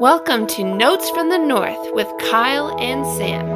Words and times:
Welcome 0.00 0.48
to 0.48 0.64
Notes 0.64 1.08
from 1.10 1.30
the 1.30 1.38
North 1.38 1.78
with 1.92 2.08
Kyle 2.18 2.76
and 2.80 3.06
Sam. 3.16 3.46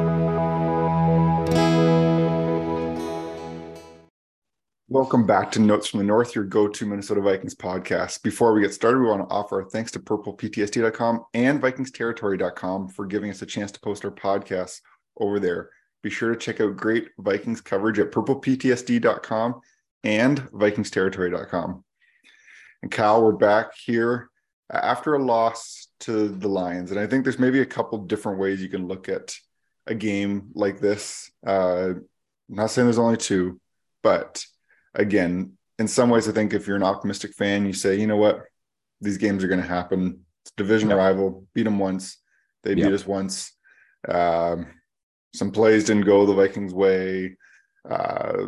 Welcome 4.87 5.25
back 5.25 5.51
to 5.51 5.59
Notes 5.59 5.89
from 5.89 5.97
the 5.97 6.05
North, 6.05 6.33
your 6.33 6.45
go 6.45 6.69
to 6.69 6.85
Minnesota 6.85 7.19
Vikings 7.19 7.55
podcast. 7.55 8.23
Before 8.23 8.53
we 8.53 8.61
get 8.61 8.73
started, 8.73 8.99
we 8.99 9.07
want 9.07 9.27
to 9.27 9.35
offer 9.35 9.61
our 9.61 9.69
thanks 9.69 9.91
to 9.91 9.99
purpleptsd.com 9.99 11.25
and 11.33 11.61
vikingsterritory.com 11.61 12.87
for 12.87 13.05
giving 13.05 13.29
us 13.29 13.41
a 13.41 13.45
chance 13.45 13.73
to 13.73 13.79
post 13.81 14.05
our 14.05 14.11
podcasts 14.11 14.79
over 15.17 15.41
there. 15.41 15.71
Be 16.03 16.09
sure 16.09 16.33
to 16.33 16.39
check 16.39 16.61
out 16.61 16.77
great 16.77 17.09
Vikings 17.17 17.59
coverage 17.59 17.99
at 17.99 18.11
purpleptsd.com 18.11 19.59
and 20.05 20.41
vikingsterritory.com. 20.51 21.83
And 22.81 22.91
Kyle, 22.91 23.21
we're 23.21 23.33
back 23.33 23.75
here 23.75 24.28
after 24.71 25.15
a 25.15 25.23
loss 25.23 25.87
to 26.01 26.29
the 26.29 26.47
Lions. 26.47 26.91
And 26.91 26.99
I 26.99 27.07
think 27.07 27.23
there's 27.23 27.39
maybe 27.39 27.61
a 27.61 27.65
couple 27.65 27.97
different 27.99 28.39
ways 28.39 28.61
you 28.61 28.69
can 28.69 28.87
look 28.87 29.09
at 29.09 29.35
a 29.87 29.95
game 29.95 30.51
like 30.53 30.79
this. 30.79 31.31
Uh, 31.45 31.93
I'm 32.49 32.55
not 32.55 32.69
saying 32.69 32.85
there's 32.85 32.99
only 32.99 33.17
two, 33.17 33.59
but 34.03 34.43
again, 34.93 35.53
in 35.77 35.87
some 35.87 36.09
ways, 36.09 36.27
I 36.27 36.31
think 36.31 36.53
if 36.53 36.67
you're 36.67 36.75
an 36.75 36.83
optimistic 36.83 37.33
fan, 37.33 37.65
you 37.65 37.73
say, 37.73 37.95
you 37.95 38.07
know 38.07 38.17
what, 38.17 38.43
these 39.01 39.17
games 39.17 39.43
are 39.43 39.47
going 39.47 39.61
to 39.61 39.67
happen. 39.67 40.25
It's 40.43 40.51
division 40.57 40.89
rival, 40.89 41.45
beat 41.53 41.63
them 41.63 41.79
once, 41.79 42.17
they 42.63 42.75
beat 42.75 42.93
us 42.93 43.07
once. 43.07 43.53
Um, 44.07 44.67
some 45.33 45.51
plays 45.51 45.85
didn't 45.85 46.05
go 46.05 46.25
the 46.25 46.33
Vikings' 46.33 46.73
way. 46.73 47.37
Uh, 47.89 48.47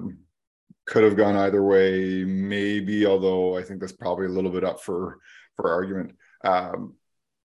could 0.85 1.03
have 1.03 1.15
gone 1.15 1.37
either 1.37 1.63
way, 1.63 2.23
maybe. 2.25 3.05
Although 3.05 3.57
I 3.57 3.63
think 3.63 3.79
that's 3.79 3.91
probably 3.93 4.25
a 4.25 4.29
little 4.29 4.51
bit 4.51 4.63
up 4.63 4.81
for 4.81 5.19
for 5.55 5.71
argument. 5.71 6.15
Um, 6.43 6.95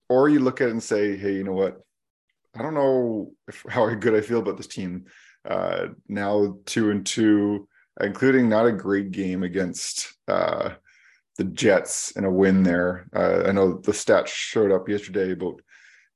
or 0.09 0.28
you 0.28 0.41
look 0.41 0.60
at 0.60 0.69
it 0.69 0.73
and 0.73 0.83
say, 0.83 1.16
hey, 1.16 1.34
you 1.34 1.45
know 1.45 1.52
what? 1.52 1.80
I 2.55 2.62
don't 2.62 2.74
know 2.74 3.33
if, 3.48 3.64
how 3.69 3.92
good 3.94 4.14
I 4.14 4.20
feel 4.20 4.41
about 4.41 4.56
this 4.56 4.67
team. 4.67 5.06
Uh, 5.48 5.89
now 6.08 6.58
two 6.66 6.91
and 6.91 7.06
two, 7.06 7.69
including 8.00 8.48
not 8.48 8.66
a 8.66 8.72
great 8.72 9.12
game 9.12 9.42
against 9.42 10.12
uh, 10.28 10.70
the 11.39 11.44
Jets 11.44 12.12
and 12.16 12.27
a 12.27 12.31
win 12.31 12.62
there. 12.62 13.08
Uh, 13.14 13.44
I 13.47 13.53
know 13.53 13.78
the 13.78 13.92
stats 13.92 14.28
showed 14.28 14.72
up 14.72 14.88
yesterday, 14.88 15.34
but 15.34 15.55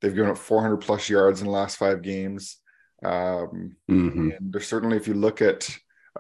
they've 0.00 0.15
given 0.15 0.31
up 0.31 0.39
400 0.39 0.78
plus 0.78 1.09
yards 1.09 1.41
in 1.41 1.47
the 1.47 1.53
last 1.53 1.77
five 1.77 2.03
games. 2.03 2.56
Um, 3.05 3.77
mm-hmm. 3.91 4.31
And 4.31 4.53
there's 4.53 4.67
certainly, 4.67 4.97
if 4.97 5.06
you 5.06 5.15
look 5.15 5.43
at 5.43 5.69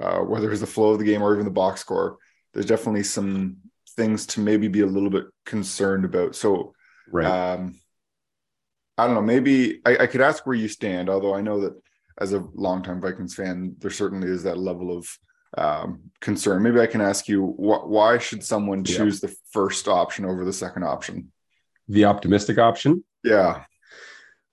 uh, 0.00 0.20
whether 0.20 0.50
it's 0.50 0.60
the 0.60 0.66
flow 0.66 0.90
of 0.90 0.98
the 0.98 1.04
game 1.04 1.22
or 1.22 1.32
even 1.32 1.44
the 1.44 1.50
box 1.50 1.80
score, 1.80 2.18
there's 2.52 2.66
definitely 2.66 3.02
some 3.02 3.56
things 3.96 4.26
to 4.26 4.40
maybe 4.40 4.68
be 4.68 4.80
a 4.80 4.86
little 4.86 5.10
bit 5.10 5.26
concerned 5.46 6.04
about. 6.04 6.34
So, 6.34 6.74
right. 7.10 7.26
um, 7.26 7.78
I 8.96 9.06
don't 9.06 9.14
know. 9.14 9.22
Maybe 9.22 9.80
I, 9.84 9.98
I, 9.98 10.06
could 10.06 10.20
ask 10.20 10.46
where 10.46 10.56
you 10.56 10.68
stand, 10.68 11.08
although 11.08 11.34
I 11.34 11.40
know 11.40 11.60
that 11.62 11.74
as 12.20 12.32
a 12.32 12.46
longtime 12.54 13.00
Vikings 13.00 13.34
fan, 13.34 13.76
there 13.78 13.90
certainly 13.90 14.28
is 14.28 14.42
that 14.42 14.58
level 14.58 14.96
of 14.96 15.08
um, 15.56 16.10
concern. 16.20 16.62
Maybe 16.62 16.80
I 16.80 16.86
can 16.86 17.00
ask 17.00 17.28
you 17.28 17.46
wh- 17.46 17.88
why 17.88 18.18
should 18.18 18.44
someone 18.44 18.84
choose 18.84 19.22
yeah. 19.22 19.28
the 19.28 19.36
first 19.52 19.88
option 19.88 20.24
over 20.24 20.44
the 20.44 20.52
second 20.52 20.84
option? 20.84 21.32
The 21.88 22.04
optimistic 22.04 22.58
option? 22.58 23.04
Yeah. 23.24 23.64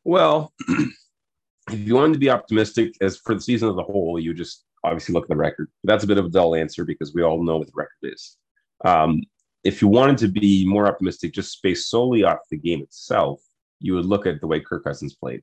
Well, 0.04 0.54
if 0.70 1.80
you 1.80 1.96
wanted 1.96 2.14
to 2.14 2.20
be 2.20 2.30
optimistic 2.30 2.94
as 3.02 3.18
for 3.18 3.36
the 3.36 3.42
season 3.42 3.70
as 3.70 3.78
a 3.78 3.84
whole, 3.84 4.18
you 4.20 4.34
just 4.34 4.64
obviously 4.84 5.14
look 5.14 5.26
at 5.26 5.30
the 5.30 5.36
record. 5.36 5.70
That's 5.84 6.04
a 6.04 6.08
bit 6.08 6.18
of 6.18 6.26
a 6.26 6.30
dull 6.30 6.56
answer 6.56 6.86
because 6.86 7.14
we 7.14 7.22
all 7.22 7.44
know 7.44 7.58
what 7.58 7.68
the 7.68 7.74
record 7.76 8.14
is. 8.14 8.38
Um, 8.84 9.22
if 9.64 9.82
you 9.82 9.88
wanted 9.88 10.18
to 10.20 10.28
be 10.28 10.66
more 10.68 10.88
optimistic, 10.88 11.34
just 11.34 11.62
based 11.62 11.90
solely 11.90 12.24
off 12.24 12.40
the 12.50 12.58
game 12.58 12.82
itself, 12.82 13.42
you 13.80 13.96
would 13.96 14.06
look 14.06 14.26
at 14.26 14.40
the 14.40 14.48
way 14.48 14.60
Kirk 14.60 14.84
Cousins 14.84 15.16
played. 15.16 15.42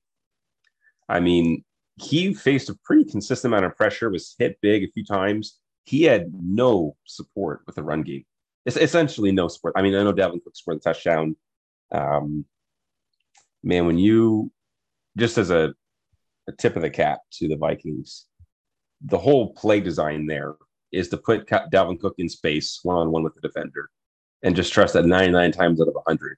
I 1.08 1.20
mean, 1.20 1.64
he 1.96 2.34
faced 2.34 2.68
a 2.70 2.78
pretty 2.84 3.04
consistent 3.04 3.52
amount 3.52 3.66
of 3.66 3.76
pressure, 3.76 4.10
was 4.10 4.34
hit 4.38 4.58
big 4.60 4.82
a 4.82 4.92
few 4.92 5.04
times. 5.04 5.58
He 5.84 6.04
had 6.04 6.32
no 6.32 6.96
support 7.04 7.60
with 7.66 7.76
the 7.76 7.82
run 7.82 8.02
game. 8.02 8.24
It's 8.64 8.76
essentially 8.76 9.30
no 9.30 9.48
support. 9.48 9.74
I 9.76 9.82
mean, 9.82 9.94
I 9.94 10.02
know 10.02 10.12
Dalvin 10.12 10.42
Cook 10.42 10.56
scored 10.56 10.78
the 10.78 10.80
touchdown. 10.80 11.36
Um, 11.92 12.46
man, 13.62 13.86
when 13.86 13.98
you 13.98 14.50
just 15.16 15.38
as 15.38 15.50
a, 15.50 15.74
a 16.48 16.52
tip 16.52 16.76
of 16.76 16.82
the 16.82 16.90
cap 16.90 17.20
to 17.32 17.48
the 17.48 17.56
Vikings, 17.56 18.26
the 19.02 19.18
whole 19.18 19.52
play 19.52 19.80
design 19.80 20.26
there 20.26 20.54
is 20.94 21.08
to 21.08 21.16
put 21.16 21.46
Dalvin 21.46 22.00
Cook 22.00 22.14
in 22.18 22.28
space 22.28 22.80
one 22.82 22.96
on 22.96 23.10
one 23.10 23.22
with 23.22 23.34
the 23.34 23.40
defender 23.40 23.90
and 24.42 24.54
just 24.54 24.72
trust 24.72 24.94
that 24.94 25.06
99 25.06 25.52
times 25.52 25.80
out 25.80 25.88
of 25.88 25.94
100, 25.94 26.36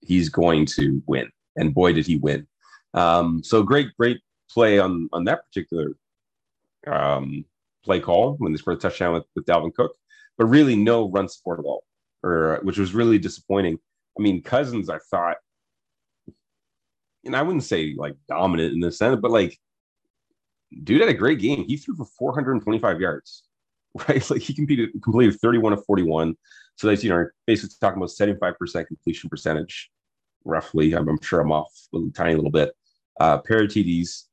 he's 0.00 0.28
going 0.28 0.66
to 0.66 1.02
win. 1.06 1.28
And 1.56 1.74
boy, 1.74 1.92
did 1.92 2.06
he 2.06 2.16
win. 2.16 2.46
Um, 2.94 3.42
so 3.44 3.62
great, 3.62 3.88
great 3.98 4.20
play 4.50 4.78
on, 4.78 5.08
on 5.12 5.24
that 5.24 5.44
particular 5.46 5.94
um, 6.86 7.44
play 7.84 8.00
call 8.00 8.34
when 8.38 8.52
they 8.52 8.58
scored 8.58 8.78
a 8.78 8.80
touchdown 8.80 9.14
with, 9.14 9.24
with 9.34 9.44
Dalvin 9.46 9.74
Cook, 9.74 9.92
but 10.38 10.46
really 10.46 10.76
no 10.76 11.10
run 11.10 11.28
support 11.28 11.58
at 11.58 11.64
all, 11.64 11.84
or 12.22 12.60
which 12.62 12.78
was 12.78 12.94
really 12.94 13.18
disappointing. 13.18 13.78
I 14.18 14.22
mean, 14.22 14.42
Cousins, 14.42 14.88
I 14.90 14.98
thought, 15.10 15.36
and 17.24 17.36
I 17.36 17.42
wouldn't 17.42 17.64
say 17.64 17.94
like 17.96 18.16
dominant 18.28 18.72
in 18.72 18.80
the 18.80 18.92
sense, 18.92 19.18
but 19.20 19.30
like, 19.30 19.58
dude 20.84 21.00
had 21.00 21.10
a 21.10 21.14
great 21.14 21.40
game. 21.40 21.64
He 21.64 21.76
threw 21.76 21.94
for 21.94 22.04
425 22.04 23.00
yards, 23.00 23.44
right? 24.08 24.30
Like 24.30 24.42
he 24.42 24.54
competed, 24.54 24.90
completed 25.02 25.38
31 25.40 25.72
of 25.72 25.84
41. 25.84 26.34
So 26.76 26.86
that's, 26.86 27.04
you 27.04 27.10
know, 27.10 27.26
basically 27.46 27.76
talking 27.80 27.98
about 27.98 28.10
75% 28.10 28.86
completion 28.86 29.28
percentage, 29.28 29.90
roughly. 30.44 30.94
I'm, 30.94 31.08
I'm 31.08 31.20
sure 31.20 31.40
I'm 31.40 31.52
off 31.52 31.72
a 31.94 31.98
tiny 32.14 32.34
little 32.34 32.50
bit. 32.50 32.72
Uh, 33.18 33.38
pair 33.38 33.62
of 33.62 33.68
TDs, 33.68 34.24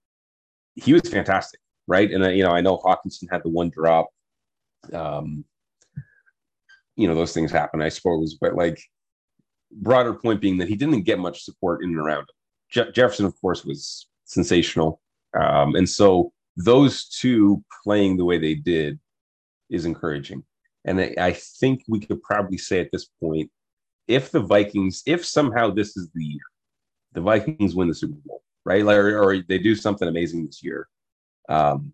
he 0.76 0.94
was 0.94 1.02
fantastic, 1.02 1.60
right? 1.88 2.10
And, 2.10 2.24
uh, 2.24 2.30
you 2.30 2.44
know, 2.44 2.52
I 2.52 2.62
know 2.62 2.78
Hockenson 2.78 3.30
had 3.30 3.44
the 3.44 3.50
one 3.50 3.70
drop. 3.70 4.08
Um, 4.94 5.44
you 6.96 7.08
know, 7.08 7.16
those 7.16 7.34
things 7.34 7.52
happen, 7.52 7.82
I 7.82 7.90
suppose. 7.90 8.38
But 8.40 8.56
like, 8.56 8.80
broader 9.72 10.14
point 10.14 10.42
being 10.42 10.58
that 10.58 10.68
he 10.68 10.76
didn't 10.76 11.04
get 11.04 11.20
much 11.20 11.44
support 11.44 11.84
in 11.84 11.90
and 11.90 12.00
around 12.00 12.22
him. 12.22 12.26
Je- 12.70 12.92
Jefferson, 12.92 13.26
of 13.26 13.40
course, 13.42 13.66
was 13.66 14.08
sensational. 14.26 15.02
Um, 15.38 15.76
and 15.76 15.90
so 15.90 16.32
those 16.56 17.06
two 17.06 17.64
playing 17.84 18.18
the 18.18 18.26
way 18.26 18.38
they 18.38 18.56
did 18.56 19.00
is 19.70 19.86
encouraging. 19.86 20.44
And 20.86 21.02
I 21.20 21.34
think 21.34 21.84
we 21.88 22.00
could 22.00 22.22
probably 22.24 22.58
say 22.58 22.80
at 22.80 22.90
this 22.92 23.08
point, 23.22 23.52
if 24.08 24.32
the 24.32 24.40
Vikings, 24.40 25.04
if 25.06 25.26
somehow 25.26 25.70
this 25.70 25.98
is 25.98 26.10
the 26.14 26.24
year, 26.24 26.40
the 27.14 27.22
Vikings 27.22 27.76
win 27.76 27.90
the 27.90 27.94
Super 27.94 28.18
Bowl, 28.26 28.42
right? 28.66 28.86
Like, 28.86 28.98
or, 28.98 29.22
or 29.22 29.44
they 29.50 29.58
do 29.58 29.76
something 29.76 30.08
amazing 30.08 30.46
this 30.46 30.64
year, 30.64 30.88
um, 31.50 31.94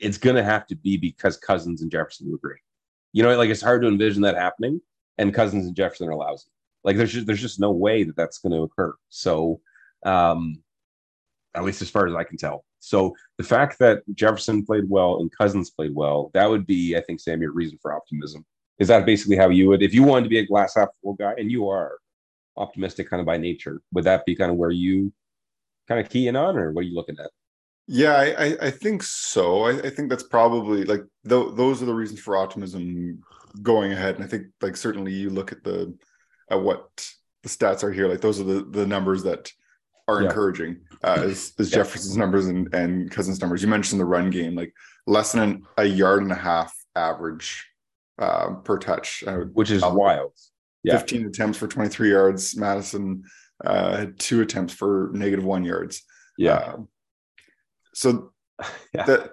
it's 0.00 0.18
going 0.18 0.36
to 0.36 0.42
have 0.42 0.66
to 0.68 0.76
be 0.76 0.96
because 0.96 1.36
Cousins 1.36 1.82
and 1.82 1.90
Jefferson 1.90 2.30
were 2.30 2.38
great. 2.38 2.60
You 3.12 3.22
know, 3.22 3.36
like 3.36 3.50
it's 3.50 3.62
hard 3.62 3.82
to 3.82 3.88
envision 3.88 4.22
that 4.22 4.36
happening, 4.36 4.80
and 5.18 5.34
Cousins 5.34 5.66
and 5.66 5.76
Jefferson 5.76 6.08
are 6.08 6.14
lousy. 6.14 6.48
Like 6.84 6.96
there's 6.96 7.12
just, 7.12 7.26
there's 7.26 7.40
just 7.40 7.60
no 7.60 7.72
way 7.72 8.04
that 8.04 8.16
that's 8.16 8.38
going 8.38 8.52
to 8.52 8.62
occur. 8.62 8.94
So, 9.08 9.60
um, 10.04 10.62
at 11.54 11.64
least 11.64 11.82
as 11.82 11.90
far 11.90 12.06
as 12.06 12.14
I 12.14 12.24
can 12.24 12.36
tell. 12.36 12.64
So 12.86 13.16
the 13.36 13.44
fact 13.44 13.80
that 13.80 14.02
Jefferson 14.14 14.64
played 14.64 14.88
well 14.88 15.18
and 15.18 15.30
Cousins 15.36 15.70
played 15.70 15.92
well, 15.92 16.30
that 16.34 16.48
would 16.48 16.66
be, 16.66 16.96
I 16.96 17.00
think, 17.00 17.18
Sam, 17.18 17.42
your 17.42 17.52
reason 17.52 17.78
for 17.82 17.92
optimism. 17.92 18.46
Is 18.78 18.86
that 18.88 19.04
basically 19.04 19.36
how 19.36 19.48
you 19.48 19.68
would, 19.68 19.82
if 19.82 19.92
you 19.92 20.04
wanted 20.04 20.24
to 20.24 20.28
be 20.28 20.38
a 20.38 20.46
glass 20.46 20.74
half 20.76 20.90
full 21.02 21.14
guy, 21.14 21.34
and 21.36 21.50
you 21.50 21.68
are 21.68 21.98
optimistic 22.56 23.10
kind 23.10 23.20
of 23.20 23.26
by 23.26 23.38
nature, 23.38 23.80
would 23.92 24.04
that 24.04 24.24
be 24.24 24.36
kind 24.36 24.52
of 24.52 24.56
where 24.56 24.70
you 24.70 25.12
kind 25.88 26.00
of 26.00 26.08
key 26.08 26.28
in 26.28 26.36
on, 26.36 26.56
or 26.56 26.70
what 26.70 26.82
are 26.82 26.88
you 26.88 26.94
looking 26.94 27.16
at? 27.18 27.30
Yeah, 27.88 28.14
I, 28.14 28.56
I 28.60 28.70
think 28.70 29.02
so. 29.02 29.64
I, 29.64 29.78
I 29.78 29.90
think 29.90 30.08
that's 30.08 30.22
probably 30.22 30.84
like 30.84 31.02
th- 31.28 31.54
those 31.54 31.82
are 31.82 31.86
the 31.86 31.94
reasons 31.94 32.20
for 32.20 32.36
optimism 32.36 33.22
going 33.62 33.92
ahead. 33.92 34.16
And 34.16 34.24
I 34.24 34.28
think 34.28 34.46
like 34.60 34.76
certainly 34.76 35.12
you 35.12 35.30
look 35.30 35.50
at 35.50 35.64
the 35.64 35.96
at 36.50 36.62
what 36.62 36.88
the 37.42 37.48
stats 37.48 37.82
are 37.82 37.92
here, 37.92 38.08
like 38.08 38.20
those 38.20 38.40
are 38.40 38.44
the 38.44 38.62
the 38.62 38.86
numbers 38.86 39.22
that 39.24 39.50
are 40.08 40.22
yeah. 40.22 40.28
encouraging 40.28 40.80
uh, 41.02 41.18
as, 41.22 41.52
as 41.58 41.70
yeah. 41.70 41.78
Jefferson's 41.78 42.16
numbers 42.16 42.46
and, 42.46 42.72
and 42.74 43.10
Cousins' 43.10 43.40
numbers. 43.40 43.62
You 43.62 43.68
mentioned 43.68 44.00
the 44.00 44.04
run 44.04 44.30
game, 44.30 44.54
like 44.54 44.72
less 45.06 45.32
than 45.32 45.42
an, 45.42 45.66
a 45.78 45.84
yard 45.84 46.22
and 46.22 46.32
a 46.32 46.36
half 46.36 46.74
average 46.94 47.66
uh, 48.18 48.54
per 48.64 48.78
touch, 48.78 49.24
uh, 49.26 49.38
which 49.52 49.70
is 49.70 49.82
wild. 49.82 50.32
Yeah. 50.82 50.98
15 50.98 51.26
attempts 51.26 51.58
for 51.58 51.66
23 51.66 52.10
yards. 52.10 52.56
Mattison 52.56 53.24
uh, 53.64 53.96
had 53.96 54.18
two 54.18 54.42
attempts 54.42 54.72
for 54.72 55.10
negative 55.12 55.44
one 55.44 55.64
yards. 55.64 56.02
Yeah. 56.38 56.54
Uh, 56.54 56.76
so 57.94 58.32
that 58.94 59.32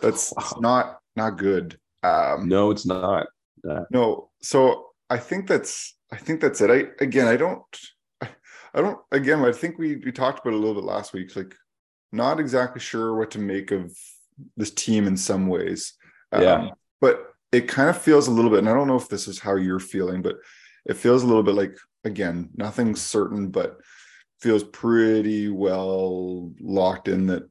that's 0.00 0.32
wow. 0.36 0.58
not 0.60 0.98
not 1.16 1.36
good. 1.36 1.78
Um, 2.02 2.48
no, 2.48 2.70
it's 2.70 2.86
not. 2.86 3.26
No. 3.90 4.30
So 4.40 4.86
I 5.10 5.18
think 5.18 5.46
that's 5.46 5.96
I 6.10 6.16
think 6.16 6.40
that's 6.40 6.60
it. 6.60 6.70
I 6.70 7.04
again 7.04 7.28
I 7.28 7.36
don't 7.36 7.62
I 8.74 8.80
don't. 8.80 8.98
Again, 9.10 9.44
I 9.44 9.52
think 9.52 9.78
we 9.78 9.96
we 9.96 10.12
talked 10.12 10.40
about 10.40 10.54
a 10.54 10.58
little 10.58 10.74
bit 10.74 10.84
last 10.84 11.12
week. 11.12 11.34
Like, 11.36 11.54
not 12.12 12.40
exactly 12.40 12.80
sure 12.80 13.14
what 13.14 13.30
to 13.32 13.38
make 13.38 13.70
of 13.70 13.96
this 14.56 14.70
team 14.70 15.06
in 15.06 15.16
some 15.16 15.46
ways. 15.46 15.94
Yeah. 16.32 16.54
Um, 16.54 16.70
but 17.00 17.26
it 17.52 17.68
kind 17.68 17.90
of 17.90 18.00
feels 18.00 18.28
a 18.28 18.30
little 18.30 18.50
bit, 18.50 18.60
and 18.60 18.68
I 18.68 18.74
don't 18.74 18.86
know 18.88 18.96
if 18.96 19.08
this 19.08 19.28
is 19.28 19.38
how 19.38 19.56
you're 19.56 19.78
feeling, 19.78 20.22
but 20.22 20.36
it 20.86 20.96
feels 20.96 21.22
a 21.22 21.26
little 21.26 21.42
bit 21.42 21.54
like 21.54 21.76
again, 22.04 22.50
nothing's 22.56 23.00
certain, 23.00 23.48
but 23.48 23.78
feels 24.40 24.64
pretty 24.64 25.48
well 25.48 26.52
locked 26.60 27.06
in 27.08 27.26
that 27.26 27.44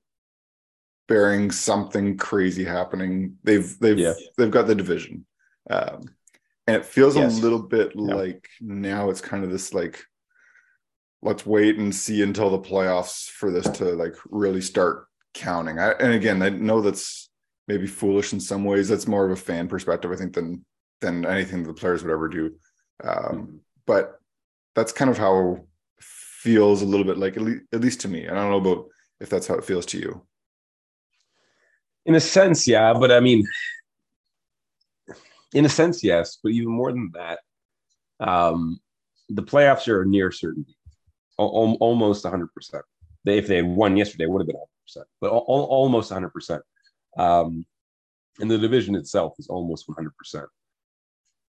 bearing 1.07 1.51
something 1.51 2.17
crazy 2.17 2.63
happening, 2.63 3.37
they've 3.43 3.77
they've 3.79 3.97
Yeah. 3.99 4.13
they've 4.37 4.51
got 4.51 4.67
the 4.67 4.75
division. 4.75 5.25
Um, 5.69 6.01
and 6.67 6.75
it 6.77 6.85
feels 6.85 7.15
Yes. 7.15 7.37
a 7.37 7.41
little 7.41 7.61
bit 7.61 7.91
Yeah. 7.95 8.15
like 8.15 8.47
now 8.59 9.09
it's 9.09 9.21
kind 9.21 9.43
of 9.43 9.51
this 9.51 9.73
like 9.73 10.03
let's 11.21 11.45
wait 11.45 11.77
and 11.77 11.93
see 11.93 12.21
until 12.21 12.49
the 12.49 12.59
playoffs 12.59 13.29
for 13.29 13.51
this 13.51 13.67
to 13.69 13.85
like 13.95 14.15
really 14.29 14.61
start 14.61 15.07
counting. 15.33 15.79
I, 15.79 15.91
and 15.91 16.13
again, 16.13 16.41
I 16.41 16.49
know 16.49 16.81
that's 16.81 17.29
maybe 17.67 17.87
foolish 17.87 18.33
in 18.33 18.39
some 18.39 18.63
ways. 18.63 18.89
That's 18.89 19.07
more 19.07 19.25
of 19.25 19.31
a 19.31 19.41
fan 19.41 19.67
perspective, 19.67 20.11
I 20.11 20.15
think, 20.15 20.33
than 20.33 20.65
than 21.01 21.25
anything 21.25 21.63
the 21.63 21.73
players 21.73 22.03
would 22.03 22.11
ever 22.11 22.27
do. 22.27 22.53
Um, 23.03 23.61
but 23.85 24.19
that's 24.75 24.91
kind 24.91 25.09
of 25.09 25.17
how 25.17 25.65
it 25.97 26.03
feels 26.03 26.81
a 26.81 26.85
little 26.85 27.05
bit 27.05 27.17
like 27.17 27.37
at 27.37 27.43
least, 27.43 27.63
at 27.73 27.81
least 27.81 28.01
to 28.01 28.07
me. 28.07 28.27
I 28.27 28.33
don't 28.33 28.49
know 28.49 28.57
about 28.57 28.87
if 29.19 29.29
that's 29.29 29.47
how 29.47 29.55
it 29.55 29.65
feels 29.65 29.85
to 29.87 29.99
you. 29.99 30.25
In 32.05 32.15
a 32.15 32.19
sense, 32.19 32.67
yeah, 32.67 32.93
but 32.93 33.11
I 33.11 33.19
mean, 33.19 33.43
in 35.53 35.65
a 35.65 35.69
sense, 35.69 36.03
yes, 36.03 36.39
but 36.41 36.51
even 36.51 36.71
more 36.71 36.91
than 36.91 37.11
that, 37.13 37.39
um, 38.19 38.79
the 39.29 39.43
playoffs 39.43 39.87
are 39.87 40.05
near 40.05 40.31
certainty, 40.31 40.75
almost 41.37 42.25
100%. 42.25 42.47
If 43.25 43.47
they 43.47 43.61
won 43.61 43.97
yesterday, 43.97 44.23
it 44.25 44.29
would 44.29 44.41
have 44.41 44.47
been 44.47 44.55
100%, 44.55 45.03
but 45.19 45.27
al- 45.27 45.45
al- 45.47 45.69
almost 45.69 46.11
100%. 46.11 46.61
Um, 47.17 47.65
and 48.39 48.49
the 48.49 48.57
division 48.57 48.95
itself 48.95 49.35
is 49.37 49.47
almost 49.47 49.87
100%. 49.87 50.45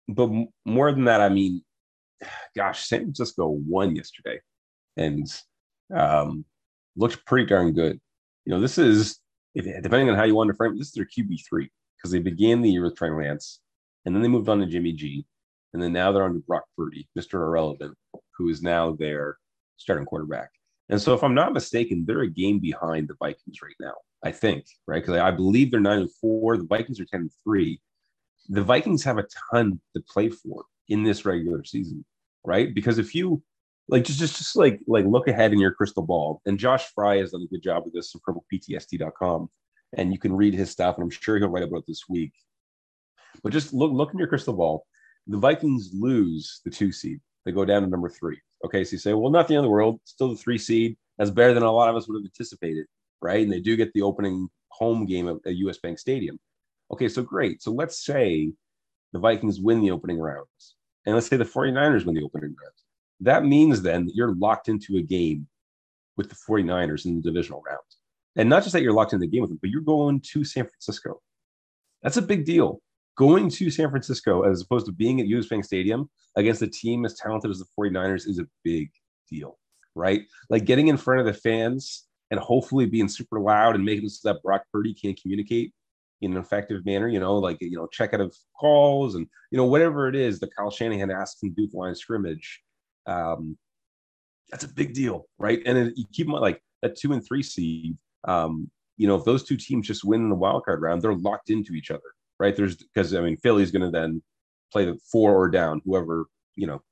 But 0.08 0.30
more 0.64 0.90
than 0.92 1.04
that, 1.04 1.20
I 1.20 1.28
mean, 1.28 1.62
gosh, 2.56 2.86
San 2.86 3.00
Francisco 3.00 3.48
won 3.48 3.94
yesterday 3.94 4.40
and 4.96 5.26
um, 5.94 6.44
looked 6.96 7.24
pretty 7.26 7.46
darn 7.46 7.72
good. 7.72 8.00
You 8.44 8.54
know, 8.54 8.60
this 8.60 8.78
is, 8.78 9.20
if, 9.54 9.64
depending 9.82 10.10
on 10.10 10.16
how 10.16 10.24
you 10.24 10.34
want 10.34 10.48
to 10.48 10.54
frame 10.54 10.72
it, 10.72 10.78
this 10.78 10.88
is 10.88 10.94
their 10.94 11.06
QB3 11.06 11.68
because 11.96 12.10
they 12.10 12.18
began 12.18 12.62
the 12.62 12.70
year 12.70 12.82
with 12.82 12.96
Trey 12.96 13.10
Lance 13.10 13.60
and 14.04 14.14
then 14.14 14.22
they 14.22 14.28
moved 14.28 14.48
on 14.48 14.58
to 14.60 14.66
Jimmy 14.66 14.92
G. 14.92 15.24
And 15.72 15.80
then 15.80 15.92
now 15.92 16.10
they're 16.10 16.24
on 16.24 16.34
to 16.34 16.40
Brock 16.40 16.64
Purdy, 16.76 17.08
Mr. 17.16 17.34
Irrelevant, 17.34 17.96
who 18.36 18.48
is 18.48 18.60
now 18.60 18.92
their 18.92 19.36
starting 19.80 20.06
quarterback. 20.06 20.50
And 20.88 21.00
so, 21.00 21.14
if 21.14 21.22
I'm 21.22 21.34
not 21.34 21.52
mistaken, 21.52 22.04
they're 22.06 22.22
a 22.22 22.30
game 22.30 22.58
behind 22.58 23.08
the 23.08 23.14
Vikings 23.18 23.62
right 23.62 23.74
now, 23.80 23.94
I 24.24 24.32
think, 24.32 24.64
right? 24.86 25.02
Because 25.02 25.16
I 25.16 25.30
believe 25.30 25.70
they're 25.70 25.80
nine 25.80 26.00
and 26.00 26.14
four. 26.20 26.56
The 26.56 26.66
Vikings 26.66 27.00
are 27.00 27.04
10 27.04 27.20
and 27.20 27.30
three. 27.44 27.80
The 28.48 28.62
Vikings 28.62 29.04
have 29.04 29.18
a 29.18 29.26
ton 29.52 29.80
to 29.94 30.02
play 30.02 30.28
for 30.28 30.64
in 30.88 31.04
this 31.04 31.24
regular 31.24 31.64
season, 31.64 32.04
right? 32.44 32.74
Because 32.74 32.98
if 32.98 33.14
you 33.14 33.42
like 33.88 34.04
just 34.04 34.18
just 34.18 34.36
just 34.36 34.56
like 34.56 34.80
like 34.86 35.04
look 35.04 35.28
ahead 35.28 35.52
in 35.52 35.58
your 35.58 35.72
crystal 35.72 36.04
ball, 36.04 36.40
and 36.46 36.58
Josh 36.58 36.86
Fry 36.94 37.18
has 37.18 37.32
done 37.32 37.42
a 37.42 37.46
good 37.46 37.62
job 37.62 37.84
with 37.84 37.94
this 37.94 38.10
from 38.10 38.20
purpleptsd.com, 38.52 39.48
and 39.96 40.12
you 40.12 40.18
can 40.18 40.34
read 40.34 40.54
his 40.54 40.70
stuff, 40.70 40.96
and 40.96 41.04
I'm 41.04 41.10
sure 41.10 41.38
he'll 41.38 41.48
write 41.48 41.62
about 41.62 41.84
this 41.86 42.08
week. 42.08 42.32
But 43.42 43.52
just 43.52 43.72
look 43.72 43.92
look 43.92 44.12
in 44.12 44.18
your 44.18 44.28
crystal 44.28 44.54
ball. 44.54 44.86
The 45.26 45.38
Vikings 45.38 45.90
lose 45.92 46.60
the 46.64 46.70
two 46.70 46.90
seed. 46.92 47.20
They 47.44 47.52
go 47.52 47.64
down 47.64 47.82
to 47.82 47.88
number 47.88 48.08
three. 48.08 48.40
Okay, 48.64 48.84
so 48.84 48.92
you 48.92 48.98
say, 48.98 49.14
well, 49.14 49.30
not 49.30 49.48
the 49.48 49.54
end 49.54 49.60
of 49.60 49.64
the 49.64 49.70
world. 49.70 50.00
Still 50.04 50.28
the 50.28 50.36
three 50.36 50.58
seed. 50.58 50.96
That's 51.18 51.30
better 51.30 51.54
than 51.54 51.62
a 51.62 51.72
lot 51.72 51.88
of 51.88 51.96
us 51.96 52.08
would 52.08 52.16
have 52.16 52.24
anticipated, 52.24 52.86
right? 53.22 53.42
And 53.42 53.52
they 53.52 53.60
do 53.60 53.76
get 53.76 53.92
the 53.92 54.02
opening 54.02 54.48
home 54.68 55.06
game 55.06 55.28
at, 55.28 55.36
at 55.46 55.56
US 55.56 55.78
Bank 55.78 55.98
Stadium. 55.98 56.38
Okay, 56.92 57.08
so 57.08 57.22
great. 57.22 57.62
So 57.62 57.70
let's 57.70 58.04
say 58.04 58.52
the 59.12 59.18
Vikings 59.18 59.60
win 59.60 59.80
the 59.80 59.90
opening 59.90 60.18
rounds. 60.18 60.74
And 61.06 61.14
let's 61.14 61.26
say 61.26 61.36
the 61.36 61.44
49ers 61.44 62.04
win 62.04 62.14
the 62.14 62.22
opening 62.22 62.50
rounds. 62.50 62.84
That 63.20 63.44
means 63.44 63.82
then 63.82 64.06
that 64.06 64.14
you're 64.14 64.34
locked 64.34 64.68
into 64.68 64.96
a 64.96 65.02
game 65.02 65.46
with 66.16 66.28
the 66.28 66.36
49ers 66.36 67.06
in 67.06 67.16
the 67.16 67.22
divisional 67.22 67.62
round. 67.66 67.78
And 68.36 68.48
not 68.48 68.62
just 68.62 68.72
that 68.72 68.82
you're 68.82 68.92
locked 68.92 69.12
in 69.12 69.20
the 69.20 69.26
game 69.26 69.40
with 69.42 69.50
them, 69.50 69.58
but 69.60 69.70
you're 69.70 69.80
going 69.82 70.20
to 70.32 70.44
San 70.44 70.64
Francisco. 70.64 71.20
That's 72.02 72.16
a 72.16 72.22
big 72.22 72.44
deal. 72.44 72.80
Going 73.16 73.50
to 73.50 73.70
San 73.70 73.90
Francisco 73.90 74.42
as 74.42 74.62
opposed 74.62 74.86
to 74.86 74.92
being 74.92 75.20
at 75.20 75.26
US 75.26 75.48
Bank 75.48 75.64
Stadium 75.64 76.08
against 76.36 76.62
a 76.62 76.68
team 76.68 77.04
as 77.04 77.14
talented 77.14 77.50
as 77.50 77.58
the 77.58 77.66
49ers 77.78 78.28
is 78.28 78.38
a 78.38 78.46
big 78.64 78.90
deal, 79.30 79.58
right? 79.94 80.22
Like 80.48 80.64
getting 80.64 80.88
in 80.88 80.96
front 80.96 81.20
of 81.20 81.26
the 81.26 81.34
fans 81.34 82.06
and 82.30 82.40
hopefully 82.40 82.86
being 82.86 83.08
super 83.08 83.40
loud 83.40 83.74
and 83.74 83.84
making 83.84 84.08
so 84.08 84.32
that 84.32 84.42
Brock 84.42 84.62
Purdy 84.72 84.94
can't 84.94 85.20
communicate 85.20 85.72
in 86.22 86.32
an 86.32 86.38
effective 86.38 86.84
manner, 86.84 87.08
you 87.08 87.18
know, 87.18 87.36
like, 87.36 87.58
you 87.60 87.76
know, 87.76 87.86
check 87.88 88.14
out 88.14 88.20
of 88.20 88.34
calls 88.58 89.14
and, 89.14 89.26
you 89.50 89.56
know, 89.56 89.64
whatever 89.64 90.08
it 90.08 90.14
is 90.14 90.38
that 90.40 90.54
Kyle 90.54 90.70
Shanahan 90.70 91.10
asks 91.10 91.42
him 91.42 91.50
to 91.50 91.62
do 91.62 91.68
the 91.68 91.76
line 91.76 91.90
of 91.90 91.98
scrimmage. 91.98 92.60
Um, 93.06 93.56
that's 94.50 94.64
a 94.64 94.68
big 94.68 94.94
deal, 94.94 95.26
right? 95.38 95.60
And 95.64 95.78
it, 95.78 95.94
you 95.96 96.04
keep 96.12 96.26
in 96.26 96.32
mind, 96.32 96.42
like 96.42 96.62
that 96.82 96.96
two 96.96 97.12
and 97.12 97.24
three 97.24 97.42
seed. 97.42 97.96
Um, 98.24 98.70
you 98.96 99.06
know, 99.06 99.14
if 99.14 99.24
those 99.24 99.44
two 99.44 99.56
teams 99.56 99.86
just 99.86 100.04
win 100.04 100.20
in 100.20 100.28
the 100.28 100.34
wild 100.34 100.64
card 100.64 100.82
round, 100.82 101.00
they're 101.00 101.14
locked 101.14 101.48
into 101.48 101.72
each 101.72 101.90
other, 101.90 102.02
right? 102.40 102.56
There's 102.56 102.76
because 102.76 103.14
I 103.14 103.20
mean, 103.20 103.36
Philly's 103.36 103.70
going 103.70 103.82
to 103.82 103.90
then 103.90 104.22
play 104.72 104.84
the 104.84 104.98
four 105.12 105.36
or 105.36 105.48
down, 105.48 105.82
whoever 105.84 106.24
you 106.56 106.66
know, 106.66 106.82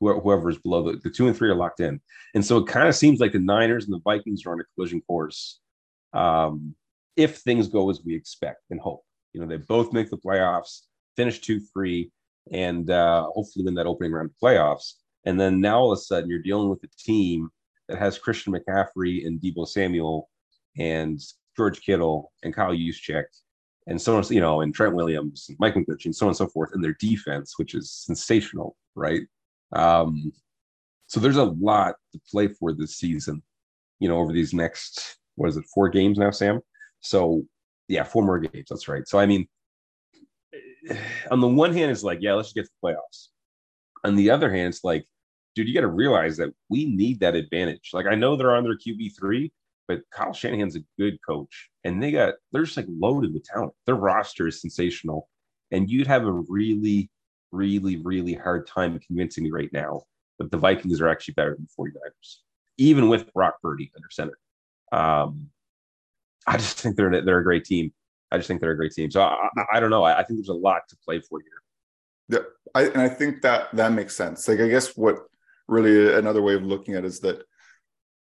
whoever, 0.00 0.20
whoever 0.20 0.50
is 0.50 0.58
below 0.58 0.82
the, 0.90 0.98
the 0.98 1.10
two 1.10 1.26
and 1.26 1.36
three 1.36 1.50
are 1.50 1.54
locked 1.54 1.80
in, 1.80 2.00
and 2.34 2.44
so 2.44 2.56
it 2.58 2.68
kind 2.68 2.88
of 2.88 2.94
seems 2.94 3.20
like 3.20 3.32
the 3.32 3.38
Niners 3.38 3.84
and 3.84 3.92
the 3.92 4.00
Vikings 4.00 4.46
are 4.46 4.52
on 4.52 4.60
a 4.60 4.64
collision 4.74 5.02
course. 5.02 5.60
Um, 6.14 6.74
if 7.16 7.38
things 7.38 7.68
go 7.68 7.90
as 7.90 8.02
we 8.02 8.14
expect 8.14 8.62
and 8.70 8.80
hope, 8.80 9.04
you 9.34 9.40
know, 9.40 9.46
they 9.46 9.58
both 9.58 9.92
make 9.92 10.08
the 10.08 10.16
playoffs, 10.16 10.82
finish 11.16 11.40
two 11.40 11.60
three, 11.60 12.10
and 12.50 12.88
uh, 12.88 13.24
hopefully 13.34 13.64
win 13.64 13.74
that 13.74 13.86
opening 13.86 14.12
round 14.12 14.30
of 14.30 14.36
playoffs. 14.42 14.94
And 15.24 15.38
then 15.38 15.60
now 15.60 15.80
all 15.80 15.92
of 15.92 15.98
a 15.98 16.00
sudden 16.00 16.30
you're 16.30 16.42
dealing 16.42 16.68
with 16.68 16.82
a 16.84 16.88
team 16.98 17.50
that 17.88 17.98
has 17.98 18.18
Christian 18.18 18.52
McCaffrey 18.52 19.26
and 19.26 19.40
Deebo 19.40 19.68
Samuel 19.68 20.28
and 20.78 21.20
George 21.56 21.80
Kittle 21.82 22.32
and 22.42 22.54
Kyle 22.54 22.72
Juszczyk 22.72 23.24
and 23.86 24.00
so 24.00 24.16
on, 24.16 24.24
you 24.30 24.40
know, 24.40 24.60
and 24.60 24.74
Trent 24.74 24.94
Williams, 24.94 25.50
Mike 25.58 25.74
McGlinchey, 25.74 26.06
and 26.06 26.16
so 26.16 26.26
on 26.26 26.30
and 26.30 26.36
so 26.36 26.46
forth, 26.46 26.70
and 26.72 26.82
their 26.82 26.96
defense, 27.00 27.54
which 27.58 27.74
is 27.74 27.90
sensational, 27.90 28.76
right? 28.94 29.22
Um, 29.74 30.32
so 31.06 31.20
there's 31.20 31.36
a 31.36 31.44
lot 31.44 31.96
to 32.12 32.20
play 32.30 32.48
for 32.48 32.72
this 32.72 32.96
season, 32.96 33.42
you 33.98 34.08
know, 34.08 34.18
over 34.18 34.32
these 34.32 34.54
next, 34.54 35.18
what 35.34 35.48
is 35.48 35.56
it, 35.56 35.64
four 35.74 35.88
games 35.88 36.18
now, 36.18 36.30
Sam? 36.30 36.60
So 37.00 37.42
yeah, 37.88 38.04
four 38.04 38.22
more 38.22 38.38
games. 38.38 38.66
That's 38.70 38.88
right. 38.88 39.06
So 39.06 39.18
I 39.18 39.26
mean, 39.26 39.46
on 41.30 41.40
the 41.40 41.48
one 41.48 41.72
hand, 41.72 41.90
it's 41.90 42.02
like, 42.02 42.18
yeah, 42.20 42.34
let's 42.34 42.48
just 42.48 42.54
get 42.54 42.64
to 42.64 42.70
the 42.80 42.88
playoffs. 42.88 43.28
On 44.04 44.16
the 44.16 44.30
other 44.30 44.50
hand, 44.50 44.68
it's 44.68 44.84
like, 44.84 45.06
dude, 45.54 45.68
you 45.68 45.74
got 45.74 45.82
to 45.82 45.88
realize 45.88 46.36
that 46.38 46.50
we 46.68 46.86
need 46.86 47.20
that 47.20 47.34
advantage. 47.34 47.90
Like 47.92 48.06
I 48.06 48.14
know 48.14 48.36
they're 48.36 48.54
on 48.54 48.64
their 48.64 48.76
QB 48.76 49.16
three, 49.18 49.52
but 49.88 50.00
Kyle 50.10 50.32
Shanahan's 50.32 50.76
a 50.76 50.84
good 50.98 51.18
coach, 51.26 51.70
and 51.84 52.02
they 52.02 52.12
got 52.12 52.34
they're 52.52 52.64
just 52.64 52.76
like 52.76 52.86
loaded 52.88 53.32
with 53.34 53.44
talent. 53.44 53.72
Their 53.86 53.94
roster 53.94 54.46
is 54.46 54.60
sensational, 54.60 55.28
and 55.70 55.90
you'd 55.90 56.06
have 56.06 56.24
a 56.24 56.32
really, 56.32 57.10
really, 57.50 57.96
really 57.96 58.34
hard 58.34 58.66
time 58.66 58.98
convincing 59.06 59.44
me 59.44 59.50
right 59.50 59.72
now 59.72 60.02
that 60.38 60.50
the 60.50 60.58
Vikings 60.58 61.00
are 61.00 61.08
actually 61.08 61.34
better 61.34 61.54
than 61.54 61.66
the 61.66 61.82
49ers, 61.82 62.36
even 62.78 63.08
with 63.08 63.32
Brock 63.32 63.54
Purdy 63.62 63.90
under 63.96 64.08
center. 64.10 64.38
Um, 64.92 65.48
I 66.46 66.56
just 66.56 66.80
think 66.80 66.96
they're 66.96 67.22
they're 67.24 67.38
a 67.38 67.44
great 67.44 67.64
team. 67.64 67.92
I 68.30 68.38
just 68.38 68.48
think 68.48 68.60
they're 68.60 68.72
a 68.72 68.76
great 68.76 68.92
team. 68.92 69.10
So 69.10 69.22
I, 69.22 69.48
I, 69.56 69.64
I 69.74 69.80
don't 69.80 69.90
know. 69.90 70.04
I, 70.04 70.20
I 70.20 70.24
think 70.24 70.38
there's 70.38 70.48
a 70.48 70.54
lot 70.54 70.82
to 70.88 70.96
play 71.04 71.20
for 71.20 71.40
here. 71.40 72.40
Yeah, 72.40 72.46
I, 72.74 72.88
and 72.88 73.02
I 73.02 73.08
think 73.08 73.42
that 73.42 73.74
that 73.74 73.92
makes 73.92 74.16
sense. 74.16 74.48
Like, 74.48 74.60
I 74.60 74.68
guess 74.68 74.96
what 74.96 75.18
really 75.68 76.14
another 76.14 76.42
way 76.42 76.54
of 76.54 76.64
looking 76.64 76.94
at 76.94 77.04
it 77.04 77.08
is 77.08 77.20
that 77.20 77.42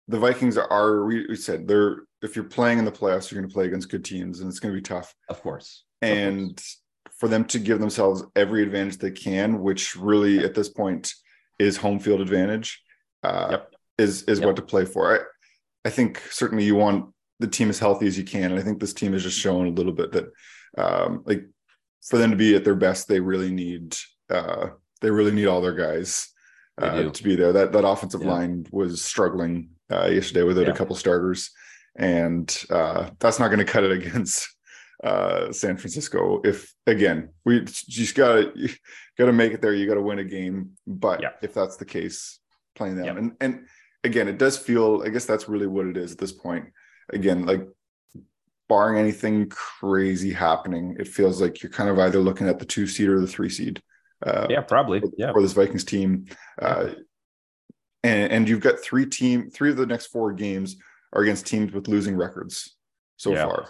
the 0.07 0.19
Vikings 0.19 0.57
are. 0.57 1.05
We, 1.05 1.35
said 1.35 1.67
they're. 1.67 1.97
If 2.21 2.35
you're 2.35 2.45
playing 2.45 2.79
in 2.79 2.85
the 2.85 2.91
playoffs, 2.91 3.29
you're 3.29 3.39
going 3.39 3.49
to 3.49 3.53
play 3.53 3.65
against 3.65 3.89
good 3.89 4.03
teams, 4.03 4.39
and 4.39 4.49
it's 4.49 4.59
going 4.59 4.73
to 4.73 4.77
be 4.77 4.81
tough. 4.81 5.13
Of 5.29 5.41
course. 5.43 5.83
Of 6.01 6.09
And 6.09 6.47
course. 6.55 6.81
for 7.19 7.27
them 7.29 7.45
to 7.45 7.59
give 7.59 7.79
themselves 7.79 8.23
every 8.35 8.63
advantage 8.63 8.97
they 8.97 9.11
can, 9.11 9.59
which 9.61 9.95
really 9.95 10.39
at 10.43 10.55
this 10.55 10.69
point 10.69 11.13
is 11.59 11.77
home 11.77 11.99
field 11.99 12.21
advantage, 12.21 12.81
uh, 13.23 13.47
Yep. 13.51 13.73
is 13.99 14.23
is 14.23 14.39
Yep. 14.39 14.47
what 14.47 14.55
to 14.55 14.61
play 14.63 14.85
for. 14.85 15.15
I, 15.15 15.19
I 15.87 15.91
think 15.91 16.21
certainly 16.31 16.63
you 16.65 16.75
want 16.75 17.13
the 17.39 17.47
team 17.47 17.69
as 17.69 17.77
healthy 17.79 18.07
as 18.07 18.17
you 18.17 18.23
can, 18.23 18.51
and 18.51 18.59
I 18.59 18.63
think 18.63 18.79
this 18.79 18.93
team 18.93 19.13
has 19.13 19.21
just 19.23 19.37
shown 19.39 19.67
a 19.67 19.71
little 19.71 19.93
bit 19.93 20.11
that, 20.13 20.25
um, 20.77 21.21
like, 21.25 21.45
for 22.07 22.17
them 22.17 22.31
to 22.31 22.37
be 22.37 22.55
at 22.55 22.63
their 22.63 22.75
best, 22.75 23.07
they 23.07 23.19
really 23.19 23.51
need 23.51 23.95
uh, 24.29 24.69
they 25.01 25.11
really 25.11 25.31
need 25.31 25.45
all 25.45 25.61
their 25.61 25.75
guys 25.75 26.27
uh, 26.81 27.03
to 27.11 27.23
be 27.23 27.35
there. 27.35 27.53
That 27.53 27.71
that 27.73 27.87
offensive 27.87 28.21
Yeah. 28.23 28.31
line 28.31 28.65
was 28.71 29.03
struggling 29.03 29.69
uh, 29.91 30.07
yesterday 30.07 30.43
without 30.43 30.65
Yeah. 30.67 30.73
a 30.73 30.75
couple 30.75 30.95
starters, 30.95 31.51
and 31.95 32.47
uh, 32.69 33.09
that's 33.19 33.39
not 33.39 33.47
going 33.47 33.65
to 33.65 33.71
cut 33.71 33.83
it 33.83 33.91
against 33.99 34.49
uh, 35.03 35.51
San 35.51 35.77
Francisco. 35.77 36.41
If 36.43 36.73
again, 36.87 37.29
we 37.45 37.61
just 37.61 38.15
gotta 38.15 38.51
gotta 39.17 39.33
make 39.33 39.53
it 39.53 39.61
there. 39.61 39.73
You 39.73 39.87
gotta 39.87 40.01
win 40.01 40.19
a 40.19 40.23
game. 40.23 40.71
But 40.87 41.21
Yeah. 41.21 41.31
if 41.41 41.53
that's 41.53 41.77
the 41.77 41.85
case, 41.85 42.39
playing 42.75 42.95
them 42.97 43.05
Yeah. 43.05 43.17
and 43.17 43.31
and 43.39 43.65
again, 44.03 44.27
it 44.27 44.37
does 44.37 44.57
feel. 44.57 45.03
I 45.05 45.09
guess 45.09 45.25
that's 45.25 45.47
really 45.49 45.67
what 45.67 45.85
it 45.87 45.97
is 45.97 46.11
at 46.13 46.17
this 46.17 46.31
point. 46.31 46.65
Again, 47.13 47.45
like 47.45 47.67
barring 48.67 48.97
anything 48.99 49.47
crazy 49.49 50.33
happening, 50.33 50.95
it 50.99 51.07
feels 51.07 51.41
like 51.41 51.61
you're 51.63 51.71
kind 51.71 51.89
of 51.89 51.97
either 51.99 52.19
looking 52.19 52.47
at 52.49 52.59
the 52.59 52.65
two 52.65 52.85
seed 52.87 53.07
or 53.07 53.19
the 53.21 53.27
three 53.27 53.49
seed. 53.49 53.81
Uh, 54.25 54.47
Yeah, 54.49 54.61
probably. 54.61 55.01
Yeah. 55.17 55.31
for 55.31 55.41
this 55.41 55.53
Vikings 55.53 55.83
team. 55.85 56.25
Uh, 56.61 56.89
and, 58.03 58.31
and 58.31 58.49
you've 58.49 58.61
got 58.61 58.79
three 58.79 59.05
team, 59.05 59.49
three 59.49 59.69
of 59.69 59.77
the 59.77 59.85
next 59.85 60.07
four 60.07 60.33
games 60.33 60.77
are 61.13 61.21
against 61.21 61.45
teams 61.47 61.71
with 61.73 61.87
losing 61.87 62.15
records 62.15 62.75
so 63.17 63.31
Yeah. 63.31 63.45
far. 63.45 63.61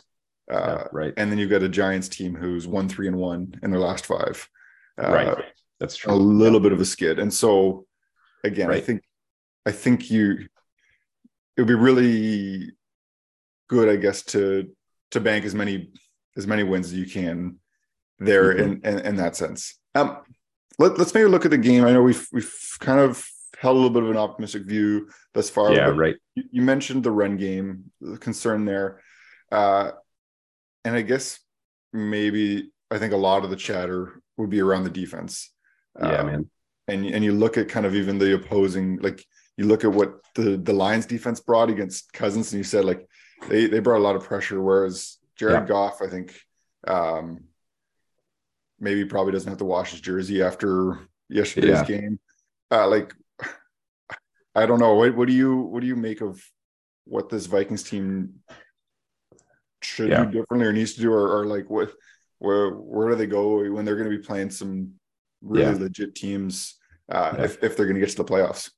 Uh, 0.52 0.78
Yeah, 0.80 0.88
right. 0.92 1.14
And 1.18 1.32
then 1.32 1.38
you've 1.40 1.50
got 1.50 1.64
a 1.64 1.70
Giants 1.70 2.10
team 2.10 2.36
who's 2.36 2.68
one, 2.68 2.88
three, 2.90 3.08
and 3.08 3.18
one 3.18 3.54
in 3.64 3.72
their 3.72 3.80
last 3.80 4.06
five. 4.06 4.48
Uh, 5.02 5.12
right. 5.12 5.46
That's 5.80 5.96
true. 5.96 6.14
A 6.14 6.16
little 6.16 6.60
bit 6.60 6.72
of 6.72 6.80
a 6.82 6.86
skid. 6.86 7.20
And 7.20 7.34
so, 7.34 7.86
again, 8.44 8.72
I 8.72 8.80
think, 8.80 9.02
I 9.66 9.72
think 9.72 10.10
you, 10.10 10.48
it 11.56 11.62
would 11.62 11.68
be 11.68 11.76
really 11.76 12.72
good, 13.70 13.90
I 13.90 13.96
guess, 13.98 14.24
to 14.24 14.70
to 15.12 15.20
bank 15.22 15.46
as 15.46 15.56
many 15.56 15.92
as 16.36 16.46
many 16.48 16.64
wins 16.64 16.88
as 16.88 16.94
you 16.94 17.06
can 17.06 17.60
there 18.20 18.54
Mhm. 18.56 18.60
in, 18.60 18.82
in 18.84 19.00
in 19.06 19.16
that 19.18 19.36
sense. 19.36 19.80
Um, 19.96 20.18
let, 20.80 20.98
let's 20.98 21.14
maybe 21.14 21.28
look 21.30 21.46
at 21.46 21.52
the 21.52 21.58
game. 21.58 21.84
I 21.86 21.92
know 21.94 22.02
we've 22.04 22.28
we've 22.32 22.54
kind 22.80 23.00
of 23.00 23.28
held 23.60 23.76
a 23.76 23.80
little 23.80 23.90
bit 23.94 24.04
of 24.04 24.10
an 24.12 24.18
optimistic 24.18 24.64
view 24.64 25.10
thus 25.34 25.50
far. 25.50 25.74
yeah, 25.74 25.88
right. 25.90 26.16
you 26.36 26.62
mentioned 26.62 27.04
the 27.04 27.12
run 27.12 27.38
game, 27.38 27.92
the 28.02 28.18
concern 28.18 28.66
there, 28.66 29.02
uh, 29.52 29.92
and 30.86 30.96
I 30.96 31.02
guess 31.02 31.40
maybe 31.94 32.72
I 32.92 32.98
think 33.00 33.14
a 33.14 33.18
lot 33.18 33.44
of 33.44 33.50
the 33.50 33.56
chatter 33.56 34.22
would 34.38 34.50
be 34.50 34.62
around 34.62 34.84
the 34.84 34.90
defense. 34.90 35.52
Yeah, 36.00 36.18
Um, 36.20 36.26
man. 36.28 36.50
and 36.88 37.06
and 37.06 37.24
you 37.24 37.34
look 37.34 37.58
at 37.58 37.68
kind 37.70 37.86
of 37.86 37.96
even 37.96 38.20
the 38.20 38.36
opposing 38.36 38.98
like 39.02 39.26
you 39.58 39.66
look 39.66 39.84
at 39.84 39.92
what 39.92 40.20
the 40.36 40.58
the 40.58 40.74
Lions 40.74 41.08
defense 41.08 41.40
brought 41.40 41.70
against 41.72 42.14
Cousins 42.14 42.52
and 42.54 42.60
you 42.60 42.64
said 42.64 42.86
like 42.86 43.08
they 43.50 43.66
they 43.66 43.80
brought 43.80 43.98
a 43.98 44.08
lot 44.08 44.16
of 44.16 44.24
pressure 44.24 44.62
whereas 44.62 45.18
Jared 45.36 45.62
Yeah. 45.62 45.66
Goff 45.66 46.02
I 46.04 46.08
think 46.08 46.40
um 46.88 47.40
maybe 48.80 49.06
probably 49.06 49.32
doesn't 49.34 49.50
have 49.50 49.58
to 49.58 49.66
wash 49.66 49.92
his 49.92 50.02
jersey 50.02 50.44
after 50.44 51.00
yesterday's 51.30 51.72
Yeah. 51.80 51.84
game 51.86 52.20
uh 52.70 52.88
like 52.88 53.14
I 54.58 54.66
don't 54.66 54.80
know 54.80 54.96
what 54.96 55.16
what 55.16 55.28
do 55.28 55.34
you 55.34 55.56
what 55.56 55.82
do 55.82 55.88
you 55.88 55.96
make 55.96 56.22
of 56.22 56.44
what 57.06 57.30
this 57.30 57.46
Vikings 57.46 57.84
team 57.84 58.08
should 59.84 60.10
Yeah. 60.10 60.26
do 60.26 60.32
differently 60.40 60.68
or 60.68 60.74
needs 60.74 60.94
to 60.96 61.02
do 61.02 61.14
or, 61.14 61.26
or 61.38 61.46
like 61.46 61.70
what 61.70 61.94
where 62.40 62.72
where 62.72 63.10
do 63.10 63.16
they 63.16 63.28
go 63.28 63.44
when 63.72 63.86
they're 63.86 63.96
going 63.96 64.10
to 64.10 64.18
be 64.18 64.24
playing 64.24 64.50
some 64.50 64.94
really 65.42 65.74
Yeah. 65.74 65.84
legit 65.86 66.16
teams 66.16 66.76
uh, 67.12 67.34
Yeah. 67.38 67.44
if, 67.46 67.64
if 67.64 67.78
they're 67.78 67.86
going 67.86 68.00
to 68.00 68.06
get 68.06 68.10
to 68.10 68.24
the 68.24 68.26
playoffs. 68.34 68.72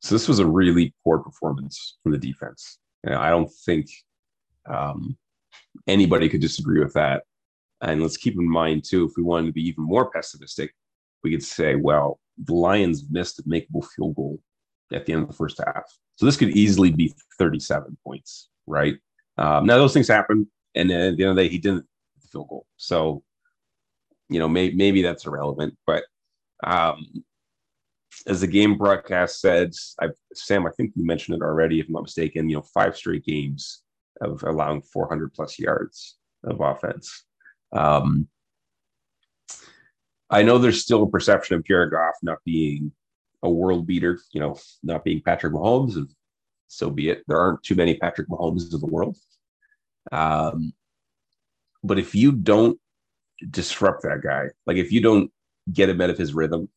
So 0.00 0.14
this 0.14 0.26
was 0.26 0.38
a 0.40 0.46
really 0.46 0.94
poor 1.04 1.18
performance 1.18 1.98
from 2.02 2.12
the 2.12 2.18
defense. 2.18 2.78
And 3.04 3.14
I 3.14 3.28
don't 3.30 3.50
think 3.66 3.86
um, 4.68 5.16
anybody 5.86 6.28
could 6.30 6.40
disagree 6.40 6.80
with 6.82 6.94
that. 6.94 7.22
And 7.82 8.00
let's 8.02 8.16
keep 8.16 8.34
in 8.38 8.48
mind 8.48 8.84
too, 8.84 9.04
if 9.04 9.12
we 9.16 9.22
wanted 9.22 9.46
to 9.48 9.52
be 9.52 9.68
even 9.68 9.84
more 9.84 10.10
pessimistic, 10.10 10.74
we 11.22 11.30
could 11.30 11.44
say, 11.44 11.74
well, 11.76 12.18
the 12.42 12.54
Lions 12.54 13.04
missed 13.10 13.38
a 13.38 13.42
makeable 13.42 13.84
field 13.94 14.16
goal 14.16 14.40
at 14.92 15.06
the 15.06 15.12
end 15.12 15.22
of 15.22 15.28
the 15.28 15.34
first 15.34 15.60
half. 15.64 15.84
So 16.16 16.26
this 16.26 16.36
could 16.36 16.50
easily 16.50 16.90
be 16.90 17.14
37 17.38 17.96
points, 18.04 18.48
right? 18.66 18.96
Um, 19.38 19.66
now 19.66 19.78
those 19.78 19.92
things 19.92 20.08
happen, 20.08 20.48
and 20.74 20.90
then 20.90 21.12
at 21.12 21.16
the 21.16 21.24
end 21.24 21.30
of 21.30 21.36
the 21.36 21.42
day, 21.42 21.48
he 21.48 21.58
didn't 21.58 21.86
field 22.32 22.48
goal. 22.48 22.66
So, 22.76 23.22
you 24.28 24.38
know, 24.38 24.48
may, 24.48 24.70
maybe 24.70 25.02
that's 25.02 25.26
irrelevant. 25.26 25.76
But 25.86 26.04
um, 26.64 27.24
as 28.26 28.40
the 28.40 28.46
game 28.46 28.76
broadcast 28.76 29.40
said, 29.40 29.72
I, 30.00 30.08
Sam, 30.34 30.66
I 30.66 30.70
think 30.76 30.92
you 30.96 31.04
mentioned 31.04 31.36
it 31.36 31.44
already, 31.44 31.80
if 31.80 31.86
I'm 31.86 31.92
not 31.92 32.04
mistaken. 32.04 32.48
You 32.48 32.56
know, 32.56 32.64
five 32.74 32.96
straight 32.96 33.24
games 33.24 33.82
of 34.20 34.42
allowing 34.42 34.82
400 34.82 35.32
plus 35.34 35.58
yards 35.58 36.16
of 36.44 36.60
offense. 36.60 37.24
Um, 37.72 38.28
I 40.30 40.42
know 40.42 40.58
there's 40.58 40.82
still 40.82 41.02
a 41.02 41.10
perception 41.10 41.56
of 41.56 41.64
Jared 41.64 41.90
Goff 41.90 42.14
not 42.22 42.38
being 42.44 42.92
a 43.42 43.50
world 43.50 43.86
beater, 43.86 44.18
you 44.32 44.40
know, 44.40 44.58
not 44.82 45.04
being 45.04 45.22
Patrick 45.22 45.52
Mahomes, 45.52 45.96
and 45.96 46.08
so 46.68 46.90
be 46.90 47.10
it. 47.10 47.22
There 47.26 47.38
aren't 47.38 47.62
too 47.62 47.74
many 47.74 47.96
Patrick 47.96 48.28
Mahomes 48.28 48.72
in 48.72 48.80
the 48.80 48.86
world. 48.86 49.16
Um, 50.10 50.72
but 51.84 51.98
if 51.98 52.14
you 52.14 52.32
don't 52.32 52.78
disrupt 53.50 54.02
that 54.02 54.22
guy, 54.22 54.48
like 54.66 54.76
if 54.76 54.92
you 54.92 55.00
don't 55.00 55.30
get 55.72 55.88
him 55.88 56.00
out 56.00 56.10
of 56.10 56.18
his 56.18 56.34
rhythm, 56.34 56.68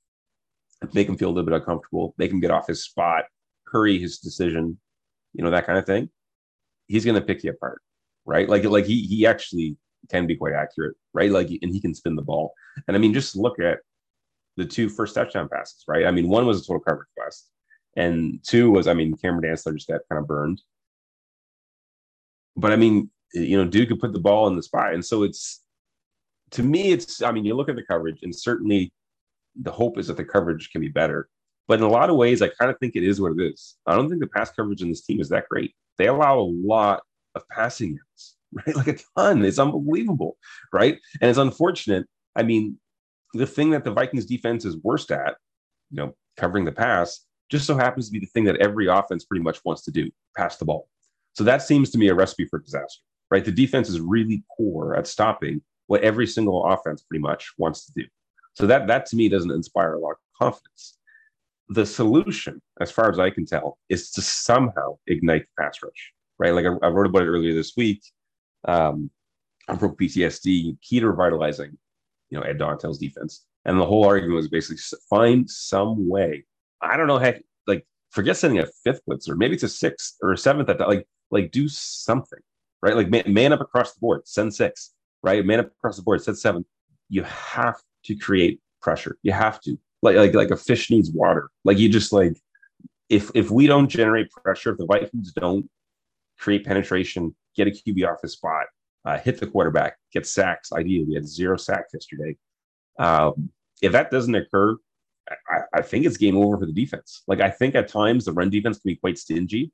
make 0.94 1.08
him 1.08 1.18
feel 1.18 1.30
a 1.30 1.32
little 1.32 1.50
bit 1.50 1.56
uncomfortable, 1.60 2.14
make 2.18 2.32
him 2.32 2.40
get 2.40 2.52
off 2.52 2.68
his 2.68 2.84
spot, 2.84 3.26
hurry 3.68 4.00
his 4.00 4.20
decision, 4.20 4.78
you 5.34 5.44
know, 5.44 5.52
that 5.52 5.66
kind 5.66 5.78
of 5.78 5.86
thing, 5.86 6.10
he's 6.88 7.06
going 7.06 7.20
to 7.20 7.26
pick 7.26 7.44
you 7.44 7.52
apart, 7.52 7.82
right? 8.26 8.50
Like, 8.50 8.64
like 8.64 8.86
he 8.86 9.02
he 9.02 9.26
actually 9.26 9.78
can 10.10 10.28
be 10.28 10.36
quite 10.36 10.54
accurate, 10.54 10.96
right? 11.14 11.32
Like, 11.32 11.50
and 11.62 11.74
he 11.74 11.80
can 11.80 11.94
spin 11.94 12.16
the 12.16 12.22
ball. 12.22 12.54
And 12.88 12.96
I 12.96 13.00
mean, 13.00 13.14
just 13.14 13.36
look 13.36 13.60
at 13.60 13.80
the 14.58 14.66
two 14.66 14.90
first 14.90 15.16
touchdown 15.16 15.50
passes, 15.52 15.84
right? 15.88 16.06
I 16.06 16.12
mean, 16.12 16.28
one 16.28 16.46
was 16.46 16.62
a 16.62 16.66
total 16.66 16.82
coverage 16.82 17.10
quest, 17.18 17.50
and 17.96 18.40
two 18.44 18.72
was, 18.72 18.88
I 18.88 18.94
mean, 18.94 19.16
Cameron 19.18 19.44
Dantzler 19.44 19.76
just 19.76 19.88
got 19.88 20.02
kind 20.10 20.20
of 20.20 20.28
burned. 20.28 20.62
But 22.56 22.72
I 22.72 22.76
mean, 22.78 23.10
you 23.34 23.58
know, 23.58 23.70
Duke 23.70 23.90
could 23.90 24.00
put 24.00 24.14
the 24.14 24.20
ball 24.20 24.48
in 24.48 24.56
the 24.56 24.64
spot, 24.64 24.94
and 24.94 25.04
so 25.04 25.24
it's 25.24 25.62
to 26.52 26.64
me, 26.64 26.92
it's. 26.92 27.22
I 27.22 27.32
mean, 27.32 27.46
you 27.46 27.56
look 27.56 27.70
at 27.70 27.76
the 27.76 27.84
coverage, 27.84 28.20
and 28.24 28.36
certainly 28.36 28.92
the 29.62 29.72
hope 29.72 29.98
is 29.98 30.08
that 30.08 30.18
the 30.18 30.26
coverage 30.26 30.70
can 30.72 30.82
be 30.82 30.90
better. 30.90 31.28
But 31.68 31.80
in 31.80 31.86
a 31.86 31.90
lot 31.90 32.10
of 32.10 32.16
ways, 32.16 32.42
I 32.42 32.50
kind 32.50 32.70
of 32.70 32.78
think 32.80 32.96
it 32.96 33.04
is 33.04 33.20
what 33.20 33.34
it 33.38 33.42
is. 33.42 33.76
I 33.88 33.96
don't 33.96 34.10
think 34.10 34.22
the 34.22 34.28
pass 34.28 34.52
coverage 34.52 34.82
in 34.82 34.90
this 34.90 35.02
team 35.02 35.20
is 35.20 35.30
that 35.30 35.50
great. 35.50 35.74
They 35.98 36.08
allow 36.08 36.40
a 36.40 36.52
lot 36.66 37.02
of 37.34 37.48
passing 37.50 37.98
yards, 37.98 38.36
right? 38.54 38.76
Like 38.76 38.88
a 38.88 38.98
ton. 39.18 39.44
It's 39.44 39.60
unbelievable, 39.60 40.38
right? 40.72 41.00
And 41.22 41.30
it's 41.30 41.40
unfortunate. 41.40 42.06
I 42.36 42.44
mean, 42.44 42.78
the 43.36 43.48
thing 43.48 43.72
that 43.72 43.84
the 43.84 43.92
Vikings 43.92 44.26
defense 44.26 44.66
is 44.66 44.78
worst 44.78 45.12
at, 45.12 45.36
you 45.90 45.98
know, 45.98 46.16
covering 46.38 46.66
the 46.66 46.72
pass, 46.72 47.26
just 47.50 47.66
so 47.66 47.76
happens 47.76 48.08
to 48.08 48.12
be 48.12 48.20
the 48.20 48.26
thing 48.28 48.46
that 48.46 48.58
every 48.58 48.88
offense 48.88 49.26
pretty 49.26 49.44
much 49.44 49.60
wants 49.64 49.84
to 49.84 49.92
do 49.92 50.10
pass 50.36 50.58
the 50.58 50.66
ball. 50.66 50.88
So 51.34 51.44
that 51.44 51.62
seems 51.62 51.92
to 51.92 51.98
me 51.98 52.08
a 52.08 52.16
recipe 52.16 52.46
for 52.46 52.60
disaster, 52.60 53.02
right? 53.30 53.44
The 53.44 53.52
defense 53.52 53.90
is 53.90 54.00
really 54.00 54.44
poor 54.58 54.96
at 54.96 55.08
stopping 55.08 55.62
what 55.88 56.02
every 56.02 56.26
single 56.26 56.66
offense 56.66 57.04
pretty 57.04 57.22
much 57.22 57.54
wants 57.58 57.86
to 57.86 57.92
do. 57.96 58.08
So 58.54 58.66
that 58.68 58.88
that 58.88 59.06
to 59.08 59.16
me 59.16 59.30
doesn't 59.30 59.52
inspire 59.52 59.94
a 59.94 60.00
lot 60.00 60.12
of 60.12 60.18
confidence. 60.38 60.98
The 61.70 61.86
solution, 61.86 62.62
as 62.80 62.92
far 62.92 63.10
as 63.10 63.20
I 63.20 63.30
can 63.30 63.46
tell, 63.46 63.78
is 63.90 64.12
to 64.12 64.22
somehow 64.22 64.98
ignite 65.08 65.44
the 65.44 65.64
pass 65.64 65.80
rush, 65.84 66.14
right? 66.40 66.54
Like 66.54 66.66
I, 66.66 66.88
I 66.88 66.90
wrote 66.90 67.08
about 67.08 67.24
it 67.24 67.28
earlier 67.28 67.54
this 67.54 67.74
week. 67.76 68.02
Um, 68.68 69.12
on 69.68 69.78
Pro 69.78 69.94
PTSD, 69.94 70.80
key 70.82 71.00
to 71.00 71.10
revitalizing, 71.10 71.78
you 72.30 72.40
know, 72.40 72.44
Ed 72.44 72.60
Donatell's 72.60 73.00
defense, 73.00 73.46
and 73.66 73.80
the 73.80 73.86
whole 73.86 74.06
argument 74.06 74.36
was 74.36 74.48
basically 74.48 74.78
find 75.10 75.50
some 75.50 76.08
way. 76.08 76.46
I 76.82 76.98
don't 76.98 77.08
know, 77.08 77.18
heck, 77.18 77.42
like 77.68 77.86
forget 78.12 78.38
sending 78.38 78.60
a 78.60 78.68
fifth 78.84 79.02
blitzer, 79.10 79.38
maybe 79.38 79.56
it's 79.56 79.64
a 79.64 79.70
sixth 79.70 80.16
or 80.22 80.34
a 80.34 80.38
seventh. 80.38 80.70
At 80.70 80.78
that, 80.80 80.88
like, 80.88 81.08
like 81.32 81.52
do 81.52 81.68
something, 81.68 82.40
right? 82.82 82.96
Like 82.96 83.10
man, 83.10 83.24
man 83.28 83.54
up 83.54 83.62
across 83.62 83.94
the 83.94 84.00
board, 84.00 84.28
send 84.28 84.54
six, 84.54 84.94
right? 85.24 85.46
Man 85.46 85.60
up 85.60 85.68
across 85.68 85.98
the 85.98 86.04
board, 86.04 86.22
send 86.22 86.38
seven. 86.38 86.66
You 87.10 87.24
have 87.24 87.82
to 88.06 88.16
create 88.16 88.60
pressure. 88.82 89.18
You 89.24 89.32
have 89.32 89.60
to 89.62 89.78
like 90.02 90.16
like 90.16 90.34
like 90.34 90.52
a 90.52 90.58
fish 90.58 90.90
needs 90.90 91.12
water. 91.12 91.50
Like 91.64 91.78
you 91.78 91.90
just 91.90 92.14
like 92.14 92.38
if 93.10 93.32
if 93.36 93.52
we 93.52 93.68
don't 93.68 93.90
generate 93.90 94.32
pressure, 94.32 94.72
if 94.72 94.78
the 94.78 94.86
Vikings 94.86 95.34
don't 95.34 95.70
create 96.40 96.66
penetration, 96.66 97.36
get 97.56 97.68
a 97.68 97.72
QB 97.72 98.08
off 98.08 98.22
his 98.22 98.34
spot, 98.34 98.66
uh, 99.06 99.18
hit 99.20 99.40
the 99.40 99.48
quarterback, 99.48 99.98
get 100.12 100.26
sacks. 100.26 100.72
Ideally, 100.74 101.06
we 101.06 101.16
had 101.16 101.28
zero 101.28 101.58
sacks 101.58 101.94
yesterday. 101.94 102.36
Um, 102.98 103.50
if 103.82 103.92
that 103.92 104.12
doesn't 104.12 104.36
occur, 104.36 104.76
I, 105.30 105.80
I 105.80 105.82
think 105.82 106.06
it's 106.06 106.18
game 106.18 106.38
over 106.38 106.58
for 106.58 106.66
the 106.66 106.74
defense. 106.74 107.24
Like 107.28 107.42
I 107.42 107.50
think 107.50 107.76
at 107.76 107.88
times 107.88 108.26
the 108.26 108.34
run 108.34 108.50
defense 108.50 108.80
can 108.80 108.90
be 108.92 108.96
quite 108.96 109.18
stingy. 109.18 109.72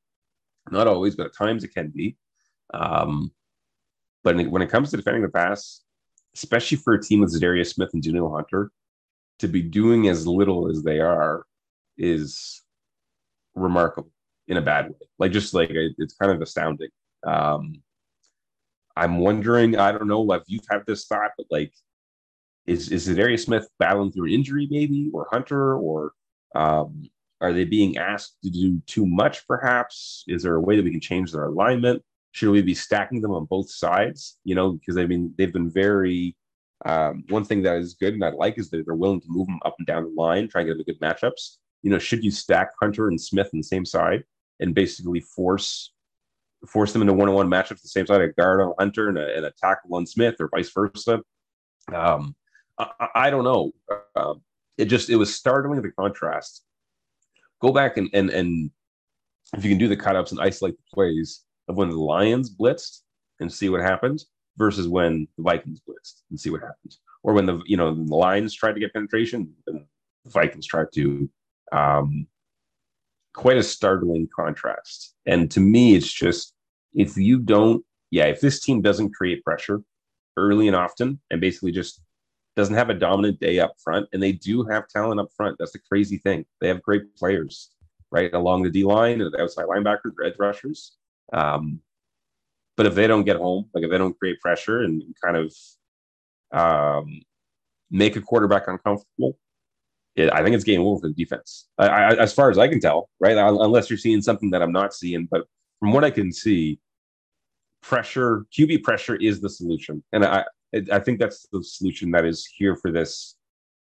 Not 0.69 0.87
always, 0.87 1.15
but 1.15 1.25
at 1.27 1.35
times 1.35 1.63
it 1.63 1.73
can 1.73 1.89
be. 1.89 2.17
Um, 2.73 3.31
but 4.23 4.35
when 4.49 4.61
it 4.61 4.69
comes 4.69 4.91
to 4.91 4.97
defending 4.97 5.23
the 5.23 5.29
pass, 5.29 5.81
especially 6.35 6.77
for 6.77 6.93
a 6.93 7.01
team 7.01 7.19
with 7.19 7.33
Za'Darius 7.33 7.73
Smith 7.73 7.89
and 7.93 8.01
Danielle 8.03 8.33
Hunter, 8.33 8.71
to 9.39 9.47
be 9.47 9.61
doing 9.61 10.07
as 10.07 10.27
little 10.27 10.69
as 10.69 10.83
they 10.83 10.99
are 10.99 11.45
is 11.97 12.61
remarkable 13.55 14.11
in 14.47 14.57
a 14.57 14.61
bad 14.61 14.89
way. 14.89 15.07
Like 15.19 15.31
just 15.31 15.53
like 15.53 15.69
it- 15.71 15.95
it's 15.97 16.13
kind 16.13 16.31
of 16.31 16.41
astounding. 16.41 16.89
Um, 17.25 17.81
I'm 18.95 19.17
wondering, 19.17 19.77
I 19.77 19.91
don't 19.91 20.07
know 20.07 20.31
if 20.33 20.43
you've 20.47 20.65
had 20.69 20.83
this 20.85 21.05
thought, 21.05 21.31
but 21.37 21.47
like, 21.49 21.73
is 22.67 22.91
is 22.91 23.07
Za'Darius 23.07 23.45
Smith 23.45 23.67
battling 23.79 24.11
through 24.11 24.25
an 24.25 24.33
injury, 24.33 24.67
maybe, 24.69 25.09
or 25.13 25.27
Hunter, 25.31 25.75
or 25.75 26.13
um, 26.55 27.03
are 27.39 27.53
they 27.53 27.65
being 27.65 27.97
asked 27.97 28.37
to 28.43 28.49
do 28.49 28.79
too 28.85 29.05
much? 29.05 29.47
Perhaps 29.47 30.23
is 30.27 30.43
there 30.43 30.55
a 30.55 30.61
way 30.61 30.75
that 30.75 30.85
we 30.85 30.91
can 30.91 31.01
change 31.01 31.31
their 31.31 31.45
alignment? 31.45 32.03
Should 32.33 32.51
we 32.51 32.61
be 32.61 32.75
stacking 32.75 33.21
them 33.21 33.31
on 33.31 33.45
both 33.45 33.69
sides? 33.69 34.37
You 34.43 34.55
know, 34.55 34.73
because 34.73 34.97
I 34.97 35.05
mean, 35.05 35.33
they've 35.37 35.53
been 35.53 35.69
very. 35.69 36.35
Um, 36.83 37.23
one 37.29 37.43
thing 37.43 37.61
that 37.61 37.77
is 37.77 37.93
good 37.93 38.15
and 38.15 38.25
I 38.25 38.31
like 38.31 38.57
is 38.57 38.71
that 38.71 38.83
they're 38.85 38.95
willing 38.95 39.21
to 39.21 39.27
move 39.29 39.45
them 39.45 39.59
up 39.63 39.75
and 39.77 39.85
down 39.85 40.03
the 40.03 40.19
line, 40.19 40.47
try 40.47 40.61
and 40.61 40.69
get 40.69 40.77
the 40.79 40.83
good 40.83 40.99
matchups. 40.99 41.57
You 41.83 41.91
know, 41.91 41.99
should 41.99 42.23
you 42.23 42.31
stack 42.31 42.71
Hunter 42.81 43.07
and 43.07 43.21
Smith 43.21 43.51
on 43.53 43.59
the 43.59 43.63
same 43.63 43.85
side 43.85 44.23
and 44.59 44.73
basically 44.73 45.19
force 45.19 45.93
force 46.67 46.93
them 46.93 47.01
into 47.01 47.13
one-on-one 47.13 47.49
matchups 47.49 47.81
the 47.81 47.87
same 47.87 48.05
side, 48.05 48.21
a 48.21 48.29
guard 48.29 48.61
on 48.61 48.73
Hunter 48.79 49.09
and 49.09 49.17
a, 49.17 49.35
and 49.35 49.45
a 49.45 49.51
tackle 49.51 49.95
on 49.95 50.05
Smith, 50.05 50.35
or 50.39 50.49
vice 50.49 50.71
versa? 50.71 51.21
Um, 51.93 52.35
I, 52.77 53.07
I- 53.15 53.29
don't 53.29 53.43
know. 53.43 53.71
Um, 54.15 54.41
it 54.77 54.85
just 54.85 55.09
it 55.09 55.15
was 55.15 55.33
startling 55.33 55.81
the 55.81 55.91
contrast 55.91 56.63
go 57.61 57.71
back 57.71 57.97
and 57.97 58.09
and 58.13 58.29
and 58.29 58.71
if 59.55 59.63
you 59.63 59.69
can 59.69 59.77
do 59.77 59.87
the 59.87 59.95
cut-ups 59.97 60.31
and 60.31 60.41
isolate 60.41 60.75
the 60.77 60.83
plays 60.93 61.43
of 61.67 61.77
when 61.77 61.89
the 61.89 61.97
Lions 61.97 62.53
blitzed 62.53 63.01
and 63.39 63.51
see 63.51 63.69
what 63.69 63.81
happened 63.81 64.23
versus 64.57 64.87
when 64.87 65.27
the 65.37 65.43
Vikings 65.43 65.81
blitzed 65.87 66.21
and 66.29 66.39
see 66.39 66.49
what 66.49 66.61
happened, 66.61 66.95
or 67.23 67.33
when 67.33 67.45
the 67.45 67.61
you 67.65 67.77
know 67.77 67.93
the 67.93 68.15
Lions 68.15 68.53
tried 68.53 68.73
to 68.73 68.79
get 68.79 68.93
penetration 68.93 69.53
and 69.67 69.85
the 70.25 70.29
Vikings 70.31 70.65
tried 70.65 70.87
to. 70.95 71.29
Um, 71.71 72.27
quite 73.33 73.57
a 73.57 73.63
startling 73.63 74.27
contrast. 74.35 75.13
And 75.25 75.49
to 75.51 75.59
me, 75.59 75.95
it's 75.95 76.11
just 76.11 76.53
if 76.93 77.17
you 77.17 77.39
don't, 77.39 77.83
yeah, 78.09 78.25
if 78.25 78.41
this 78.41 78.59
team 78.59 78.81
doesn't 78.81 79.13
create 79.13 79.43
pressure 79.43 79.81
early 80.37 80.67
and 80.67 80.75
often, 80.75 81.19
and 81.29 81.39
basically 81.39 81.71
just 81.71 82.01
doesn't 82.55 82.75
have 82.75 82.89
a 82.89 82.93
dominant 82.93 83.39
day 83.39 83.59
up 83.59 83.73
front, 83.83 84.07
and 84.11 84.21
they 84.21 84.33
do 84.33 84.63
have 84.65 84.87
talent 84.87 85.19
up 85.19 85.29
front. 85.35 85.55
That's 85.57 85.71
the 85.71 85.79
crazy 85.79 86.17
thing. 86.17 86.45
They 86.59 86.67
have 86.67 86.81
great 86.81 87.15
players 87.15 87.71
right 88.11 88.33
along 88.33 88.63
the 88.63 88.69
D 88.69 88.83
line 88.83 89.21
and 89.21 89.33
the 89.33 89.41
outside 89.41 89.65
linebackers, 89.65 90.11
edge 90.25 90.35
rushers. 90.37 90.97
Um, 91.31 91.79
but 92.75 92.85
if 92.85 92.95
they 92.95 93.07
don't 93.07 93.23
get 93.23 93.37
home, 93.37 93.69
like 93.73 93.83
if 93.83 93.89
they 93.89 93.97
don't 93.97 94.17
create 94.17 94.41
pressure 94.41 94.81
and 94.81 95.03
kind 95.23 95.37
of 95.37 95.53
um, 96.51 97.21
make 97.89 98.15
a 98.15 98.21
quarterback 98.21 98.67
uncomfortable, 98.67 99.37
it, 100.15 100.31
I 100.33 100.43
think 100.43 100.55
it's 100.55 100.63
game 100.63 100.81
over 100.81 100.99
for 100.99 101.07
the 101.07 101.13
defense. 101.13 101.67
I, 101.77 101.87
I, 101.87 102.15
as 102.15 102.33
far 102.33 102.49
as 102.49 102.57
I 102.57 102.67
can 102.67 102.79
tell, 102.79 103.09
right? 103.19 103.37
Unless 103.37 103.89
you're 103.89 103.97
seeing 103.97 104.21
something 104.21 104.49
that 104.51 104.61
I'm 104.61 104.71
not 104.71 104.93
seeing, 104.93 105.27
but 105.29 105.45
from 105.79 105.93
what 105.93 106.03
I 106.03 106.11
can 106.11 106.31
see, 106.31 106.79
pressure, 107.81 108.45
QB 108.57 108.83
pressure 108.83 109.15
is 109.15 109.41
the 109.41 109.49
solution, 109.49 110.03
and 110.11 110.25
I, 110.25 110.45
I 110.91 110.99
think 110.99 111.19
that's 111.19 111.47
the 111.51 111.63
solution 111.63 112.11
that 112.11 112.25
is 112.25 112.45
here 112.45 112.75
for 112.75 112.91
this 112.91 113.35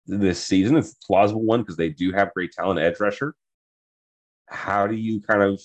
this 0.06 0.44
season. 0.44 0.78
It's 0.78 0.92
a 0.92 1.06
plausible 1.06 1.44
one 1.44 1.62
because 1.62 1.78
they 1.78 1.90
do 1.90 2.12
have 2.12 2.34
great 2.34 2.52
talent 2.52 2.80
edge 2.80 3.00
rusher. 3.00 3.36
How 4.48 4.88
do 4.88 4.96
you 4.96 5.22
kind 5.22 5.42
of 5.42 5.62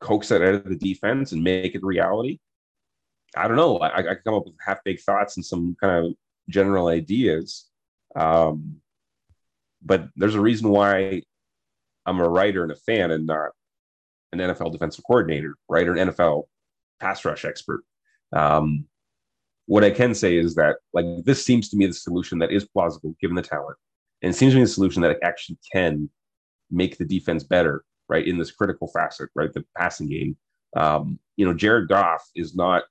coax 0.00 0.28
that 0.28 0.42
out 0.42 0.54
of 0.54 0.64
the 0.64 0.76
defense 0.76 1.32
and 1.32 1.42
make 1.42 1.74
it 1.74 1.82
reality? 1.82 2.38
I 3.36 3.48
don't 3.48 3.56
know. 3.56 3.78
I, 3.78 3.98
I 3.98 4.14
come 4.24 4.34
up 4.34 4.46
with 4.46 4.54
half 4.64 4.82
baked 4.84 5.02
thoughts 5.02 5.36
and 5.36 5.44
some 5.44 5.76
kind 5.80 6.06
of 6.06 6.14
general 6.48 6.88
ideas. 6.88 7.66
Um, 8.16 8.80
but 9.82 10.08
there's 10.16 10.34
a 10.34 10.40
reason 10.40 10.70
why 10.70 11.22
I'm 12.06 12.20
a 12.20 12.28
writer 12.28 12.62
and 12.62 12.72
a 12.72 12.76
fan 12.76 13.10
and 13.10 13.26
not 13.26 13.50
an 14.32 14.38
NFL 14.38 14.72
defensive 14.72 15.04
coordinator, 15.06 15.54
right? 15.68 15.86
Or 15.86 15.94
an 15.94 16.10
NFL 16.10 16.44
pass 17.00 17.24
rush 17.24 17.44
expert. 17.44 17.82
Um, 18.32 18.86
what 19.66 19.84
I 19.84 19.90
can 19.90 20.14
say 20.14 20.36
is 20.36 20.54
that 20.56 20.76
like 20.92 21.06
this 21.24 21.44
seems 21.44 21.68
to 21.70 21.76
me 21.76 21.86
the 21.86 21.92
solution 21.92 22.38
that 22.40 22.50
is 22.50 22.66
plausible 22.66 23.14
given 23.20 23.36
the 23.36 23.42
talent, 23.42 23.76
and 24.22 24.30
it 24.30 24.36
seems 24.36 24.52
to 24.52 24.58
me 24.58 24.64
the 24.64 24.68
solution 24.68 25.02
that 25.02 25.16
actually 25.22 25.58
can 25.72 26.10
make 26.70 26.98
the 26.98 27.04
defense 27.04 27.44
better, 27.44 27.84
right? 28.08 28.26
In 28.26 28.38
this 28.38 28.50
critical 28.50 28.88
facet, 28.88 29.30
right? 29.34 29.52
The 29.52 29.64
passing 29.76 30.08
game. 30.08 30.36
Um, 30.76 31.18
you 31.36 31.46
know, 31.46 31.54
Jared 31.54 31.88
Goff 31.88 32.28
is 32.34 32.54
not 32.54 32.84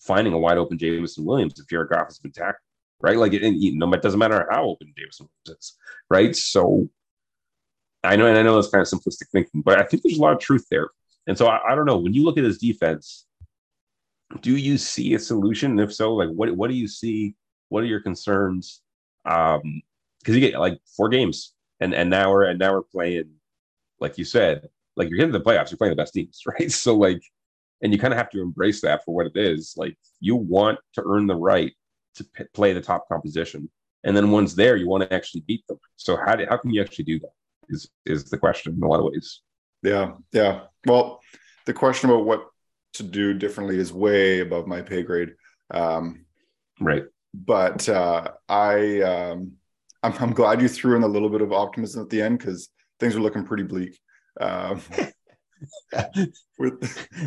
finding 0.00 0.32
a 0.32 0.38
wide 0.38 0.58
open 0.58 0.78
Jameson 0.78 1.24
Williams 1.24 1.58
if 1.58 1.68
Jared 1.68 1.90
Goff 1.90 2.06
has 2.06 2.18
been 2.18 2.32
tackled, 2.32 2.56
right? 3.00 3.16
Like 3.16 3.32
it, 3.32 3.42
it, 3.42 3.74
no, 3.74 3.92
it 3.92 4.02
doesn't 4.02 4.18
matter 4.18 4.46
how 4.50 4.64
open 4.64 4.92
Williams 4.96 5.20
is, 5.46 5.76
right? 6.08 6.34
So 6.34 6.88
I 8.02 8.16
know, 8.16 8.26
and 8.26 8.38
I 8.38 8.42
know 8.42 8.54
that's 8.54 8.70
kind 8.70 8.82
of 8.82 8.88
simplistic 8.88 9.28
thinking, 9.32 9.62
but 9.62 9.78
I 9.78 9.84
think 9.84 10.02
there's 10.02 10.18
a 10.18 10.22
lot 10.22 10.32
of 10.32 10.40
truth 10.40 10.66
there. 10.70 10.88
And 11.26 11.36
so 11.36 11.46
I, 11.46 11.72
I 11.72 11.74
don't 11.74 11.86
know. 11.86 11.98
When 11.98 12.14
you 12.14 12.24
look 12.24 12.38
at 12.38 12.44
his 12.44 12.58
defense, 12.58 13.26
do 14.40 14.56
you 14.56 14.78
see 14.78 15.14
a 15.14 15.18
solution? 15.18 15.72
And 15.72 15.80
if 15.80 15.94
so, 15.94 16.14
like 16.14 16.30
what 16.30 16.50
what 16.56 16.70
do 16.70 16.76
you 16.76 16.88
see? 16.88 17.34
What 17.68 17.82
are 17.82 17.86
your 17.86 18.00
concerns? 18.00 18.82
Um, 19.24 19.82
because 20.20 20.34
you 20.34 20.40
get 20.40 20.58
like 20.58 20.78
four 20.96 21.08
games, 21.08 21.54
and 21.80 21.94
and 21.94 22.10
now 22.10 22.30
we're 22.30 22.44
and 22.44 22.58
now 22.58 22.72
we're 22.72 22.82
playing, 22.82 23.30
like 24.00 24.18
you 24.18 24.24
said, 24.24 24.68
like 24.96 25.08
you're 25.08 25.18
getting 25.18 25.32
the 25.32 25.40
playoffs. 25.40 25.70
You're 25.70 25.78
playing 25.78 25.92
the 25.92 26.02
best 26.02 26.14
teams, 26.14 26.42
right? 26.46 26.70
So 26.70 26.96
like, 26.96 27.20
and 27.82 27.92
you 27.92 27.98
kind 27.98 28.14
of 28.14 28.18
have 28.18 28.30
to 28.30 28.40
embrace 28.40 28.80
that 28.82 29.04
for 29.04 29.14
what 29.14 29.26
it 29.26 29.36
is. 29.36 29.74
Like 29.76 29.96
you 30.20 30.36
want 30.36 30.78
to 30.94 31.02
earn 31.06 31.26
the 31.26 31.36
right 31.36 31.72
to 32.16 32.24
p- 32.24 32.44
play 32.54 32.72
the 32.72 32.80
top 32.80 33.08
composition, 33.08 33.70
and 34.04 34.16
then 34.16 34.30
once 34.30 34.54
there, 34.54 34.76
you 34.76 34.88
want 34.88 35.02
to 35.02 35.12
actually 35.12 35.42
beat 35.46 35.66
them. 35.68 35.78
So 35.96 36.16
how 36.16 36.36
do, 36.36 36.46
how 36.48 36.56
can 36.56 36.70
you 36.70 36.80
actually 36.80 37.04
do 37.04 37.18
that? 37.20 37.32
Is 37.68 37.88
is 38.06 38.24
the 38.24 38.38
question 38.38 38.74
in 38.74 38.82
a 38.82 38.88
lot 38.88 39.00
of 39.00 39.06
ways. 39.06 39.40
Yeah, 39.82 40.12
yeah. 40.32 40.62
Well, 40.86 41.20
the 41.66 41.72
question 41.72 42.10
about 42.10 42.24
what 42.24 42.46
to 42.94 43.02
do 43.02 43.34
differently 43.34 43.78
is 43.78 43.92
way 43.92 44.40
above 44.40 44.66
my 44.66 44.82
pay 44.82 45.02
grade. 45.02 45.34
Um, 45.70 46.24
right. 46.80 47.04
But 47.32 47.88
uh, 47.88 48.32
I, 48.48 49.00
um, 49.02 49.52
I'm, 50.02 50.12
I'm, 50.18 50.32
glad 50.32 50.60
you 50.60 50.68
threw 50.68 50.96
in 50.96 51.04
a 51.04 51.08
little 51.08 51.28
bit 51.28 51.42
of 51.42 51.52
optimism 51.52 52.02
at 52.02 52.10
the 52.10 52.20
end 52.20 52.38
because 52.38 52.68
things 52.98 53.14
are 53.14 53.20
looking 53.20 53.44
pretty 53.44 53.62
bleak 53.62 53.96
um, 54.40 54.82
with 56.58 56.80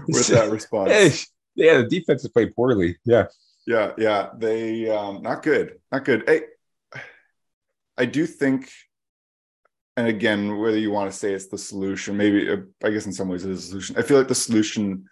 with 0.07 0.27
that 0.27 0.49
response. 0.51 1.27
Yeah, 1.55 1.77
the 1.77 1.87
defense 1.87 2.23
has 2.23 2.31
played 2.31 2.55
poorly. 2.55 2.97
Yeah. 3.05 3.27
Yeah, 3.65 3.93
yeah. 3.97 4.29
They 4.37 4.89
um, 4.89 5.21
not 5.21 5.43
good, 5.43 5.79
not 5.91 6.05
good. 6.05 6.23
Hey, 6.27 6.41
I 7.97 8.05
do 8.05 8.25
think 8.25 8.69
and 9.95 10.07
again, 10.07 10.57
whether 10.57 10.77
you 10.77 10.91
want 10.91 11.11
to 11.11 11.17
say 11.17 11.33
it's 11.33 11.47
the 11.47 11.57
solution, 11.57 12.17
maybe 12.17 12.49
uh, 12.49 12.57
I 12.83 12.89
guess 12.89 13.05
in 13.05 13.13
some 13.13 13.27
ways 13.27 13.45
it 13.45 13.51
is 13.51 13.65
a 13.65 13.67
solution. 13.67 13.97
I 13.97 14.01
feel 14.01 14.17
like 14.17 14.27
the 14.27 14.35
solution 14.35 15.05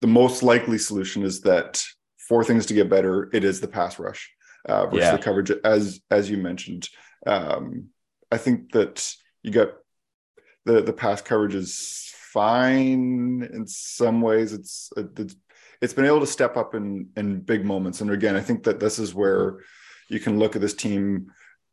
the 0.00 0.06
most 0.08 0.42
likely 0.42 0.78
solution 0.78 1.22
is 1.22 1.40
that 1.42 1.82
for 2.28 2.44
things 2.44 2.66
to 2.66 2.74
get 2.74 2.90
better, 2.90 3.28
it 3.32 3.44
is 3.44 3.60
the 3.60 3.68
pass 3.68 3.98
rush 3.98 4.32
uh, 4.68 4.86
versus 4.86 5.00
yeah. 5.00 5.16
the 5.16 5.22
coverage, 5.22 5.50
as 5.64 6.00
as 6.10 6.30
you 6.30 6.36
mentioned. 6.36 6.88
Um, 7.26 7.88
I 8.30 8.38
think 8.38 8.72
that 8.72 9.12
you 9.42 9.50
got 9.50 9.70
the 10.66 10.82
the 10.82 10.92
pass 10.92 11.20
coverage 11.20 11.54
is 11.54 12.12
fine 12.14 13.48
in 13.52 13.66
some 13.66 14.20
ways. 14.20 14.52
It's 14.52 14.90
it's 14.96 15.34
it's 15.82 15.92
been 15.92 16.06
able 16.06 16.20
to 16.20 16.26
step 16.26 16.56
up 16.56 16.74
in 16.74 17.08
in 17.16 17.40
big 17.40 17.64
moments, 17.66 18.00
and 18.00 18.10
again, 18.10 18.36
I 18.36 18.40
think 18.40 18.62
that 18.64 18.80
this 18.80 18.98
is 18.98 19.14
where 19.14 19.58
you 20.08 20.20
can 20.20 20.38
look 20.38 20.54
at 20.54 20.62
this 20.62 20.74
team. 20.74 21.26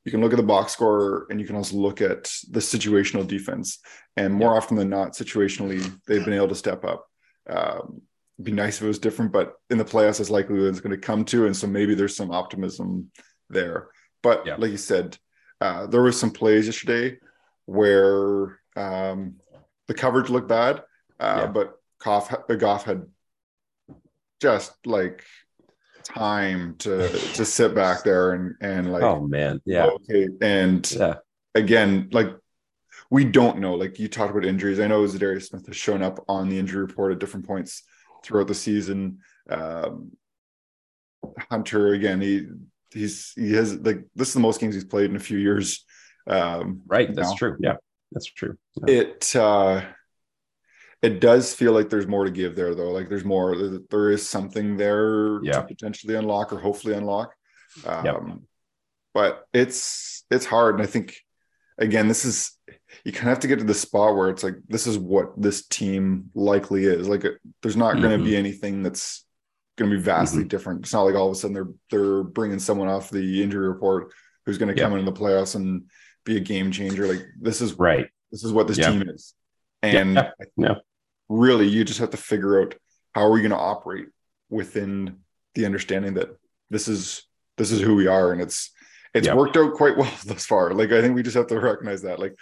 You 0.03 0.11
can 0.11 0.21
look 0.21 0.33
at 0.33 0.37
the 0.37 0.43
box 0.43 0.73
score, 0.73 1.27
and 1.29 1.39
you 1.39 1.45
can 1.45 1.55
also 1.55 1.77
look 1.77 2.01
at 2.01 2.23
the 2.49 2.59
situational 2.59 3.27
defense. 3.27 3.79
And 4.17 4.33
more 4.33 4.51
yeah. 4.51 4.57
often 4.57 4.77
than 4.77 4.89
not, 4.89 5.13
situationally, 5.13 5.81
they've 6.07 6.25
been 6.25 6.33
able 6.33 6.47
to 6.47 6.55
step 6.55 6.83
up. 6.83 7.05
Um, 7.47 8.01
be 8.41 8.51
nice 8.51 8.77
if 8.77 8.83
it 8.83 8.87
was 8.87 8.99
different, 8.99 9.31
but 9.31 9.55
in 9.69 9.77
the 9.77 9.85
playoffs, 9.85 10.19
it's 10.19 10.29
likely 10.29 10.59
it's 10.61 10.79
going 10.79 10.91
to 10.95 10.97
come 10.97 11.23
to, 11.25 11.45
and 11.45 11.55
so 11.55 11.67
maybe 11.67 11.93
there's 11.93 12.15
some 12.15 12.31
optimism 12.31 13.11
there. 13.49 13.89
But 14.23 14.45
yeah. 14.45 14.55
like 14.57 14.71
you 14.71 14.77
said, 14.77 15.17
uh, 15.61 15.85
there 15.87 16.01
was 16.01 16.19
some 16.19 16.31
plays 16.31 16.65
yesterday 16.65 17.19
where 17.65 18.59
um, 18.75 19.35
the 19.87 19.93
coverage 19.93 20.29
looked 20.29 20.47
bad, 20.47 20.83
uh, 21.19 21.41
yeah. 21.43 21.47
but 21.47 21.75
Goff, 22.01 22.33
the 22.47 22.55
Goff 22.55 22.85
had 22.85 23.05
just 24.39 24.73
like 24.85 25.23
time 26.03 26.75
to 26.79 27.09
to 27.09 27.45
sit 27.45 27.75
back 27.75 28.03
there 28.03 28.33
and 28.33 28.55
and 28.61 28.91
like 28.91 29.03
oh 29.03 29.21
man 29.21 29.61
yeah 29.65 29.85
okay 29.85 30.27
and 30.41 30.91
yeah 30.91 31.15
again 31.55 32.07
like 32.11 32.29
we 33.11 33.25
don't 33.25 33.59
know 33.59 33.75
like 33.75 33.99
you 33.99 34.07
talked 34.07 34.31
about 34.31 34.45
injuries 34.45 34.79
i 34.79 34.87
know 34.87 35.03
Za'Darius 35.03 35.49
Smith 35.49 35.65
has 35.67 35.75
shown 35.75 36.01
up 36.01 36.23
on 36.27 36.49
the 36.49 36.57
injury 36.57 36.81
report 36.81 37.11
at 37.11 37.19
different 37.19 37.45
points 37.45 37.83
throughout 38.23 38.47
the 38.47 38.55
season. 38.55 39.19
Um, 39.49 40.11
Hunter 41.49 41.93
again, 41.93 42.21
he 42.21 42.47
he's 42.91 43.33
he 43.35 43.53
has 43.53 43.75
like 43.75 44.05
this 44.15 44.29
is 44.29 44.33
the 44.33 44.39
most 44.39 44.59
games 44.59 44.75
he's 44.75 44.85
played 44.85 45.09
in 45.09 45.15
a 45.15 45.19
few 45.19 45.37
years. 45.37 45.85
Um, 46.27 46.81
right, 46.87 47.13
that's 47.13 47.29
now. 47.29 47.35
true. 47.35 47.57
Yeah, 47.59 47.75
that's 48.11 48.27
true. 48.27 48.57
Yeah. 48.85 48.93
It 48.93 49.35
uh, 49.35 49.81
it 51.01 51.21
does 51.21 51.53
feel 51.53 51.71
like 51.71 51.89
there's 51.89 52.07
more 52.07 52.25
to 52.25 52.31
give 52.31 52.55
there 52.55 52.75
though. 52.75 52.91
Like 52.91 53.07
there's 53.07 53.23
more. 53.23 53.55
There 53.89 54.11
is 54.11 54.27
something 54.27 54.75
there 54.75 55.41
yeah. 55.43 55.53
to 55.53 55.63
potentially 55.63 56.15
unlock 56.15 56.51
or 56.51 56.59
hopefully 56.59 56.93
unlock. 56.93 57.33
Um, 57.85 58.05
yep. 58.05 58.21
But 59.13 59.45
it's 59.53 60.25
it's 60.29 60.45
hard, 60.45 60.75
and 60.75 60.83
I 60.83 60.87
think 60.87 61.17
again 61.77 62.09
this 62.09 62.25
is 62.25 62.57
you 63.05 63.13
kind 63.13 63.27
of 63.27 63.29
have 63.29 63.39
to 63.39 63.47
get 63.47 63.59
to 63.59 63.65
the 63.65 63.73
spot 63.73 64.15
where 64.15 64.29
it's 64.29 64.43
like 64.43 64.55
this 64.67 64.87
is 64.87 64.97
what 64.97 65.41
this 65.41 65.65
team 65.67 66.31
likely 66.35 66.83
is. 66.83 67.07
Like 67.07 67.25
there's 67.61 67.77
not 67.77 67.93
mm-hmm. 67.93 68.03
going 68.03 68.19
to 68.19 68.25
be 68.25 68.35
anything 68.35 68.83
that's 68.83 69.25
going 69.77 69.89
to 69.89 69.97
be 69.97 70.03
vastly 70.03 70.41
mm-hmm. 70.41 70.49
different. 70.49 70.81
It's 70.81 70.93
not 70.93 71.03
like 71.03 71.15
all 71.15 71.27
of 71.27 71.33
a 71.33 71.35
sudden 71.35 71.53
they're 71.53 71.69
they're 71.89 72.23
bringing 72.23 72.59
someone 72.59 72.89
off 72.89 73.09
the 73.09 73.41
injury 73.41 73.69
report 73.69 74.11
who's 74.45 74.57
going 74.57 74.73
to 74.73 74.79
come 74.79 74.93
into 74.93 75.09
the 75.09 75.17
playoffs 75.17 75.55
and 75.55 75.83
be 76.25 76.35
a 76.35 76.41
game 76.41 76.71
changer. 76.71 77.07
Like 77.07 77.25
this 77.39 77.61
is 77.61 77.73
right. 77.73 78.07
This 78.31 78.43
is 78.43 78.51
what 78.51 78.67
this 78.67 78.77
team 78.77 79.03
is, 79.07 79.33
and. 79.81 80.27
Yeah. 80.57 80.75
Really, 81.29 81.67
you 81.67 81.83
just 81.83 81.99
have 81.99 82.09
to 82.11 82.17
figure 82.17 82.61
out 82.61 82.75
how 83.13 83.21
are 83.21 83.31
we 83.31 83.41
going 83.41 83.51
to 83.51 83.57
operate 83.57 84.07
within 84.49 85.17
the 85.55 85.65
understanding 85.65 86.15
that 86.15 86.29
this 86.69 86.87
is 86.87 87.23
this 87.57 87.71
is 87.71 87.81
who 87.81 87.95
we 87.95 88.07
are, 88.07 88.31
and 88.31 88.41
it's 88.41 88.71
it's 89.13 89.27
yep. 89.27 89.37
worked 89.37 89.57
out 89.57 89.73
quite 89.73 89.97
well 89.97 90.11
thus 90.25 90.45
far. 90.45 90.73
Like 90.73 90.91
I 90.91 91.01
think 91.01 91.15
we 91.15 91.23
just 91.23 91.37
have 91.37 91.47
to 91.47 91.59
recognize 91.59 92.01
that. 92.01 92.19
Like 92.19 92.35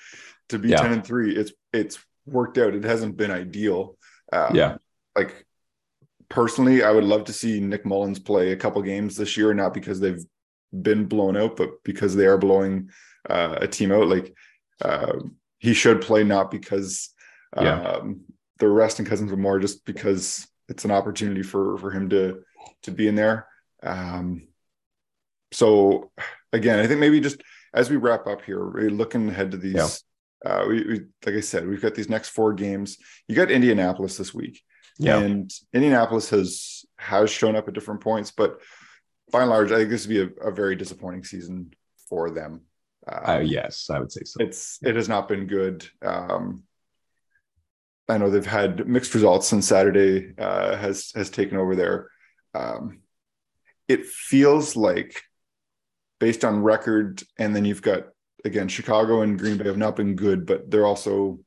to 0.50 0.60
be 0.60 0.70
yeah. 0.70 0.82
10 0.82 0.94
and 0.94 1.06
3 1.06 1.36
it's 1.36 1.52
it's 1.74 2.00
worked 2.26 2.58
out 2.58 2.74
it 2.74 2.84
hasn't 2.84 3.18
been 3.18 3.32
ideal 3.32 3.98
um, 4.34 4.56
yeah 4.56 4.78
like 5.16 5.46
personally 6.30 6.84
i 6.84 6.92
would 6.92 7.04
love 7.04 7.26
to 7.26 7.34
see 7.34 7.60
nick 7.60 7.86
mullens 7.86 8.20
play 8.20 8.52
a 8.52 8.58
couple 8.58 8.82
games 8.82 9.16
this 9.16 9.38
year 9.38 9.54
not 9.54 9.74
because 9.74 10.00
they've 10.00 10.24
been 10.82 11.06
blown 11.06 11.38
out 11.38 11.56
but 11.56 11.70
because 11.84 12.16
they 12.16 12.26
are 12.26 12.38
blowing 12.38 12.90
uh, 13.30 13.58
a 13.62 13.68
team 13.68 13.92
out 13.92 14.08
like 14.08 14.34
uh, 14.82 15.14
he 15.60 15.74
should 15.74 16.02
play 16.02 16.24
not 16.24 16.52
because 16.52 17.10
Yeah. 17.56 17.82
um, 17.82 18.22
they're 18.60 18.70
resting 18.70 19.06
Cousins, 19.06 19.30
but 19.32 19.40
more 19.40 19.60
just 19.60 19.86
because 19.86 20.48
it's 20.70 20.86
an 20.86 20.92
opportunity 20.92 21.44
for 21.44 21.78
for 21.78 21.92
him 21.92 22.10
to 22.10 22.42
to 22.84 22.92
be 22.92 23.08
in 23.08 23.16
there. 23.16 23.48
Um, 23.84 24.48
so 25.52 26.12
again, 26.52 26.80
I 26.80 26.88
think 26.88 27.00
maybe 27.00 27.20
just 27.20 27.42
as 27.74 27.90
we 27.90 27.98
wrap 27.98 28.28
up 28.28 28.42
here, 28.42 28.66
we're 28.66 28.90
looking 28.90 29.30
ahead 29.30 29.52
to 29.52 29.58
these. 29.58 29.74
Yeah. 29.76 29.88
Uh, 30.46 30.66
we, 30.68 30.84
we 30.84 31.00
like 31.26 31.36
I 31.36 31.42
said, 31.42 31.68
we've 31.68 31.82
got 31.82 31.96
these 31.96 32.10
next 32.10 32.30
four 32.30 32.54
games. 32.54 32.98
You 33.28 33.36
got 33.36 33.52
Indianapolis 33.52 34.18
this 34.18 34.34
week. 34.34 34.62
Yeah. 35.00 35.20
And 35.20 35.52
Indianapolis 35.74 36.30
has 36.32 36.86
has 36.98 37.30
shown 37.30 37.56
up 37.56 37.68
at 37.68 37.74
different 37.74 38.02
points, 38.02 38.32
but 38.32 38.60
by 39.32 39.42
and 39.42 39.50
large, 39.50 39.72
I 39.72 39.78
think 39.78 39.90
this 39.90 40.08
would 40.08 40.14
be 40.14 40.22
a, 40.22 40.50
a 40.50 40.52
very 40.52 40.76
disappointing 40.76 41.24
season 41.24 41.72
for 42.10 42.30
them. 42.32 42.62
Uh, 43.08 43.22
Um, 43.26 43.46
yes, 43.46 43.90
I 43.90 44.00
would 44.00 44.12
say 44.12 44.22
so. 44.24 44.44
It's 44.44 44.80
it 44.82 44.96
has 44.96 45.10
not 45.10 45.28
been 45.28 45.48
good. 45.48 45.88
Um, 46.02 46.64
I 48.10 48.18
know 48.18 48.30
they've 48.30 48.46
had 48.46 48.88
mixed 48.88 49.14
results, 49.14 49.48
since 49.48 49.68
Saturday 49.68 50.34
uh, 50.38 50.78
has 50.78 51.12
has 51.16 51.30
taken 51.30 51.58
over 51.58 51.76
there. 51.76 52.10
Um, 52.54 53.00
it 53.88 54.06
feels 54.06 54.76
like, 54.76 55.22
based 56.20 56.46
on 56.46 56.64
record, 56.64 57.24
and 57.38 57.56
then 57.56 57.66
you've 57.66 57.82
got 57.82 58.08
again 58.46 58.68
Chicago 58.68 59.22
and 59.22 59.38
Green 59.38 59.58
Bay 59.58 59.66
have 59.66 59.78
not 59.78 59.96
been 59.96 60.16
good, 60.16 60.46
but 60.46 60.70
they're 60.72 60.86
also 60.86 61.40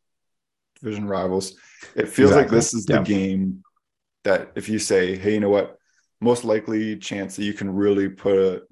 division 0.81 1.07
rivals. 1.09 1.55
It 1.95 2.09
feels 2.09 2.33
like 2.33 2.51
this 2.51 2.75
is 2.75 2.87
Yeah. 2.89 2.99
the 2.99 3.05
game 3.05 3.63
that 4.25 4.53
if 4.55 4.69
you 4.69 4.79
say, 4.79 5.17
"Hey, 5.17 5.35
you 5.35 5.41
know 5.41 5.51
what? 5.51 5.79
Most 6.21 6.45
likely 6.45 6.97
chance 6.99 7.37
that 7.37 7.45
you 7.45 7.55
can 7.55 7.75
really 7.75 8.11
put 8.11 8.37
a 8.37 8.63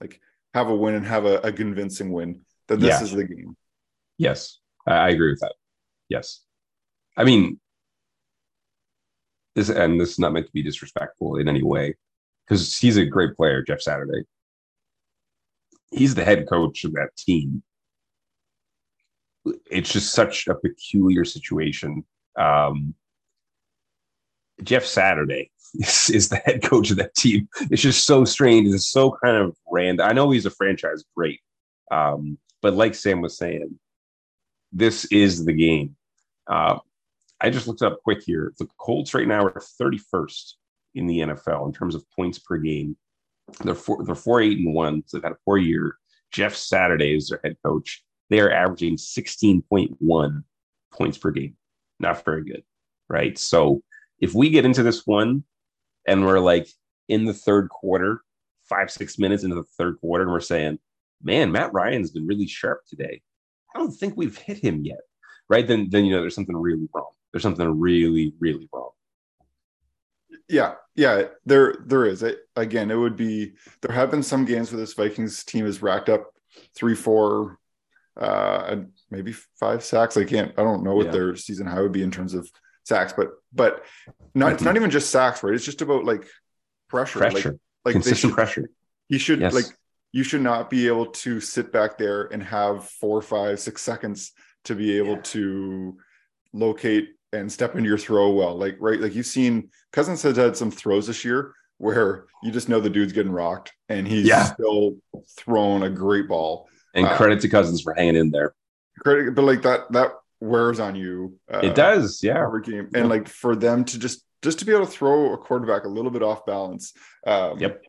like 0.00 0.20
have 0.52 0.68
a 0.68 0.76
win 0.76 0.94
and 0.94 1.06
have 1.06 1.24
a, 1.24 1.38
a 1.38 1.52
convincing 1.52 2.12
win." 2.12 2.42
That 2.68 2.80
this 2.80 2.98
Yeah. 3.00 3.02
is 3.04 3.12
the 3.12 3.24
game. 3.24 3.56
Yes, 4.18 4.58
I 4.86 5.08
agree 5.10 5.30
with 5.30 5.40
that. 5.40 5.54
Yes, 6.08 6.40
I 7.16 7.24
mean 7.24 7.60
this, 9.54 9.68
and 9.68 10.00
this 10.00 10.12
is 10.12 10.18
not 10.18 10.32
meant 10.32 10.46
to 10.46 10.52
be 10.52 10.62
disrespectful 10.62 11.36
in 11.36 11.48
any 11.48 11.62
way, 11.62 11.94
because 12.46 12.76
he's 12.78 12.96
a 12.96 13.04
great 13.04 13.36
player, 13.36 13.62
Jeff 13.62 13.80
Saturday. 13.80 14.24
He's 15.90 16.14
the 16.14 16.24
head 16.24 16.48
coach 16.48 16.84
of 16.84 16.94
that 16.94 17.10
team. 17.18 17.62
It's 19.70 19.92
just 19.92 20.14
such 20.14 20.46
a 20.46 20.54
peculiar 20.54 21.24
situation. 21.24 22.04
Um, 22.38 22.94
Jeff 24.62 24.86
Saturday 24.86 25.50
is, 25.74 26.08
is 26.08 26.28
the 26.30 26.36
head 26.36 26.62
coach 26.62 26.90
of 26.90 26.96
that 26.96 27.14
team. 27.14 27.48
It's 27.70 27.82
just 27.82 28.06
so 28.06 28.24
strange. 28.24 28.72
It's 28.72 28.88
so 28.88 29.16
kind 29.22 29.36
of 29.36 29.54
random. 29.70 30.08
I 30.08 30.12
know 30.12 30.30
he's 30.30 30.46
a 30.46 30.50
franchise 30.50 31.04
great, 31.14 31.40
um, 31.90 32.38
but 32.62 32.72
like 32.72 32.94
Sam 32.94 33.20
was 33.20 33.36
saying, 33.36 33.78
this 34.72 35.04
is 35.06 35.44
the 35.44 35.52
game. 35.52 35.96
Uh, 36.46 36.78
I 37.42 37.50
just 37.50 37.66
looked 37.66 37.82
up 37.82 38.00
quick 38.04 38.22
here. 38.24 38.52
The 38.58 38.68
Colts 38.78 39.14
right 39.14 39.26
now 39.26 39.44
are 39.44 39.62
31st 39.80 40.52
in 40.94 41.06
the 41.08 41.18
NFL 41.18 41.66
in 41.66 41.72
terms 41.72 41.96
of 41.96 42.08
points 42.14 42.38
per 42.38 42.56
game. 42.56 42.96
They're 43.64 43.74
four, 43.74 44.04
they're 44.04 44.14
four 44.14 44.40
eight 44.40 44.58
and 44.58 44.72
one, 44.72 45.02
so 45.06 45.16
they've 45.16 45.24
had 45.24 45.32
a 45.32 45.38
four 45.44 45.58
year. 45.58 45.96
Jeff 46.30 46.54
Saturday 46.54 47.16
is 47.16 47.28
their 47.28 47.40
head 47.42 47.56
coach. 47.64 48.04
They 48.30 48.40
are 48.40 48.52
averaging 48.52 48.96
16.1 48.96 50.44
points 50.92 51.18
per 51.18 51.30
game. 51.32 51.56
Not 51.98 52.24
very 52.24 52.44
good, 52.44 52.62
right? 53.08 53.36
So 53.36 53.82
if 54.20 54.34
we 54.34 54.48
get 54.48 54.64
into 54.64 54.84
this 54.84 55.04
one 55.04 55.42
and 56.06 56.24
we're 56.24 56.38
like 56.38 56.68
in 57.08 57.24
the 57.24 57.34
third 57.34 57.68
quarter, 57.68 58.22
five, 58.68 58.90
six 58.90 59.18
minutes 59.18 59.42
into 59.42 59.56
the 59.56 59.64
third 59.76 59.98
quarter, 60.00 60.22
and 60.22 60.32
we're 60.32 60.40
saying, 60.40 60.78
man, 61.22 61.50
Matt 61.50 61.72
Ryan's 61.72 62.12
been 62.12 62.26
really 62.26 62.46
sharp 62.46 62.82
today. 62.86 63.20
I 63.74 63.80
don't 63.80 63.90
think 63.90 64.16
we've 64.16 64.36
hit 64.36 64.58
him 64.58 64.84
yet. 64.84 65.00
Right. 65.48 65.66
Then 65.66 65.88
then 65.90 66.04
you 66.04 66.14
know 66.14 66.20
there's 66.20 66.34
something 66.34 66.56
really 66.56 66.88
wrong. 66.94 67.10
There's 67.32 67.42
something 67.42 67.80
really, 67.80 68.34
really 68.38 68.68
wrong. 68.72 68.90
Yeah, 70.48 70.74
yeah, 70.94 71.24
there 71.46 71.76
there 71.86 72.04
is. 72.04 72.22
It, 72.22 72.40
again, 72.56 72.90
it 72.90 72.94
would 72.96 73.16
be 73.16 73.52
there 73.80 73.94
have 73.94 74.10
been 74.10 74.22
some 74.22 74.44
games 74.44 74.70
where 74.70 74.80
this 74.80 74.92
Vikings 74.94 75.44
team 75.44 75.64
has 75.64 75.80
racked 75.82 76.08
up 76.08 76.32
three, 76.76 76.94
four, 76.94 77.58
uh, 78.20 78.76
maybe 79.10 79.32
five 79.58 79.82
sacks. 79.84 80.16
I 80.16 80.24
can't. 80.24 80.52
I 80.58 80.62
don't 80.62 80.82
know 80.82 80.94
what 80.94 81.06
Yeah. 81.06 81.12
their 81.12 81.36
season 81.36 81.66
high 81.66 81.80
would 81.80 81.92
be 81.92 82.02
in 82.02 82.10
terms 82.10 82.34
of 82.34 82.50
sacks, 82.84 83.14
but 83.14 83.30
but 83.52 83.84
not. 84.34 84.52
It's 84.52 84.62
not 84.62 84.76
even 84.76 84.90
just 84.90 85.10
sacks, 85.10 85.42
right? 85.42 85.54
It's 85.54 85.64
just 85.64 85.80
about 85.80 86.04
like 86.04 86.26
pressure. 86.88 87.20
Pressure. 87.20 87.50
Like, 87.52 87.58
like 87.84 87.92
consistent 87.94 88.30
should, 88.32 88.34
pressure. 88.34 88.70
You 89.08 89.18
should 89.18 89.40
Yes. 89.40 89.54
like 89.54 89.66
you 90.12 90.22
should 90.22 90.42
not 90.42 90.68
be 90.68 90.86
able 90.86 91.06
to 91.06 91.40
sit 91.40 91.72
back 91.72 91.96
there 91.96 92.24
and 92.24 92.42
have 92.42 92.84
four, 92.88 93.22
five, 93.22 93.58
six 93.58 93.80
seconds 93.80 94.32
to 94.64 94.74
be 94.74 94.98
able 94.98 95.16
to 95.22 95.96
locate 96.52 97.14
and 97.32 97.50
step 97.50 97.74
into 97.74 97.88
your 97.88 97.98
throw 97.98 98.30
well. 98.30 98.56
Like 98.56 98.76
right, 98.80 99.00
like 99.00 99.14
you've 99.14 99.26
seen 99.26 99.70
Cousins 99.92 100.22
has 100.22 100.36
had 100.36 100.56
some 100.56 100.70
throws 100.70 101.06
this 101.06 101.24
year 101.24 101.54
where 101.78 102.26
you 102.42 102.50
just 102.52 102.68
know 102.68 102.80
the 102.80 102.90
dude's 102.90 103.12
getting 103.12 103.32
rocked 103.32 103.72
and 103.88 104.06
he's 104.06 104.26
Yeah. 104.26 104.44
still 104.44 104.96
throwing 105.36 105.82
a 105.82 105.90
great 105.90 106.28
ball. 106.28 106.68
And 106.94 107.06
uh, 107.06 107.16
credit 107.16 107.40
to 107.40 107.48
Cousins 107.48 107.80
for 107.80 107.94
hanging 107.94 108.16
in 108.16 108.30
there. 108.30 108.54
Credit, 109.00 109.34
but 109.34 109.42
like 109.42 109.62
that 109.62 109.90
that 109.92 110.12
wears 110.40 110.78
on 110.80 110.94
you. 110.94 111.38
Uh, 111.52 111.60
it 111.62 111.74
does, 111.74 112.22
yeah. 112.22 112.42
every 112.42 112.62
game, 112.62 112.88
and 112.94 113.08
like 113.08 113.28
for 113.28 113.56
them 113.56 113.84
to 113.86 113.98
just 113.98 114.24
just 114.42 114.58
to 114.58 114.64
be 114.64 114.72
able 114.72 114.84
to 114.86 114.90
throw 114.92 115.32
a 115.32 115.38
quarterback 115.38 115.84
a 115.84 115.88
little 115.88 116.10
bit 116.10 116.22
off 116.22 116.44
balance. 116.44 116.92
Um, 117.26 117.58
Yep. 117.58 117.82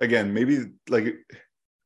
Again, 0.00 0.32
maybe 0.32 0.60
like 0.88 1.16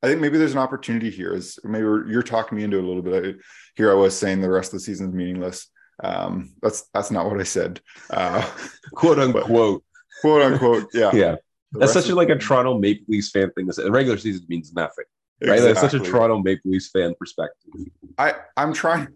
I 0.02 0.08
think 0.08 0.20
maybe 0.20 0.36
there's 0.36 0.52
an 0.52 0.58
opportunity 0.58 1.08
here. 1.08 1.32
Is 1.32 1.58
maybe 1.64 1.84
you're 1.84 2.22
talking 2.22 2.58
me 2.58 2.64
into 2.64 2.76
it 2.78 2.84
a 2.84 2.86
little 2.86 3.02
bit. 3.02 3.24
I, 3.24 3.38
here 3.74 3.90
I 3.90 3.94
was 3.94 4.16
saying 4.16 4.42
the 4.42 4.50
rest 4.50 4.74
of 4.74 4.80
the 4.80 4.84
season 4.84 5.08
is 5.08 5.14
meaningless. 5.14 5.68
Um, 6.02 6.52
that's 6.60 6.88
that's 6.92 7.10
not 7.10 7.26
what 7.30 7.40
I 7.40 7.44
said. 7.44 7.80
Uh, 8.10 8.44
Quote 8.94 9.18
unquote. 9.18 9.82
quote 10.20 10.42
unquote. 10.42 10.88
Yeah. 10.92 11.10
Yeah. 11.14 11.36
The 11.72 11.78
That's 11.78 11.94
such 11.94 12.10
a 12.10 12.14
like 12.14 12.28
a 12.28 12.36
Toronto 12.36 12.78
Maple 12.78 13.06
Leafs 13.08 13.30
fan 13.30 13.50
thing 13.52 13.66
to 13.66 13.72
say. 13.72 13.82
The 13.84 13.90
regular 13.90 14.18
season 14.18 14.44
means 14.48 14.74
nothing. 14.74 15.06
Right? 15.42 15.58
That's 15.58 15.80
such 15.80 15.94
a 15.94 16.00
Toronto 16.00 16.38
Maple 16.38 16.70
Leafs 16.70 16.90
fan 16.90 17.14
perspective. 17.18 17.72
I 18.18 18.34
I'm 18.58 18.74
trying 18.74 19.08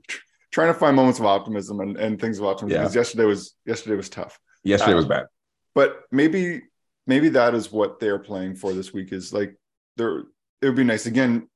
trying 0.52 0.68
to 0.72 0.78
find 0.78 0.96
moments 0.96 1.18
of 1.18 1.26
optimism 1.26 1.80
and, 1.80 1.98
and 1.98 2.18
things 2.18 2.38
of 2.38 2.46
optimism 2.46 2.76
Yeah. 2.76 2.82
because 2.84 2.94
yesterday 2.96 3.24
was 3.26 3.54
yesterday 3.66 3.94
was 3.96 4.08
tough. 4.08 4.38
Yesterday 4.64 4.92
Uh, 4.94 4.96
was 4.96 5.04
bad. 5.04 5.26
but 5.74 6.00
maybe 6.10 6.62
maybe 7.06 7.28
that 7.30 7.54
is 7.54 7.70
what 7.70 8.00
they're 8.00 8.18
playing 8.18 8.54
for 8.56 8.72
this 8.72 8.92
week 8.94 9.12
is 9.12 9.34
like 9.34 9.54
they're 9.98 10.20
it 10.62 10.66
would 10.66 10.76
be 10.76 10.84
nice 10.84 11.04
again 11.04 11.46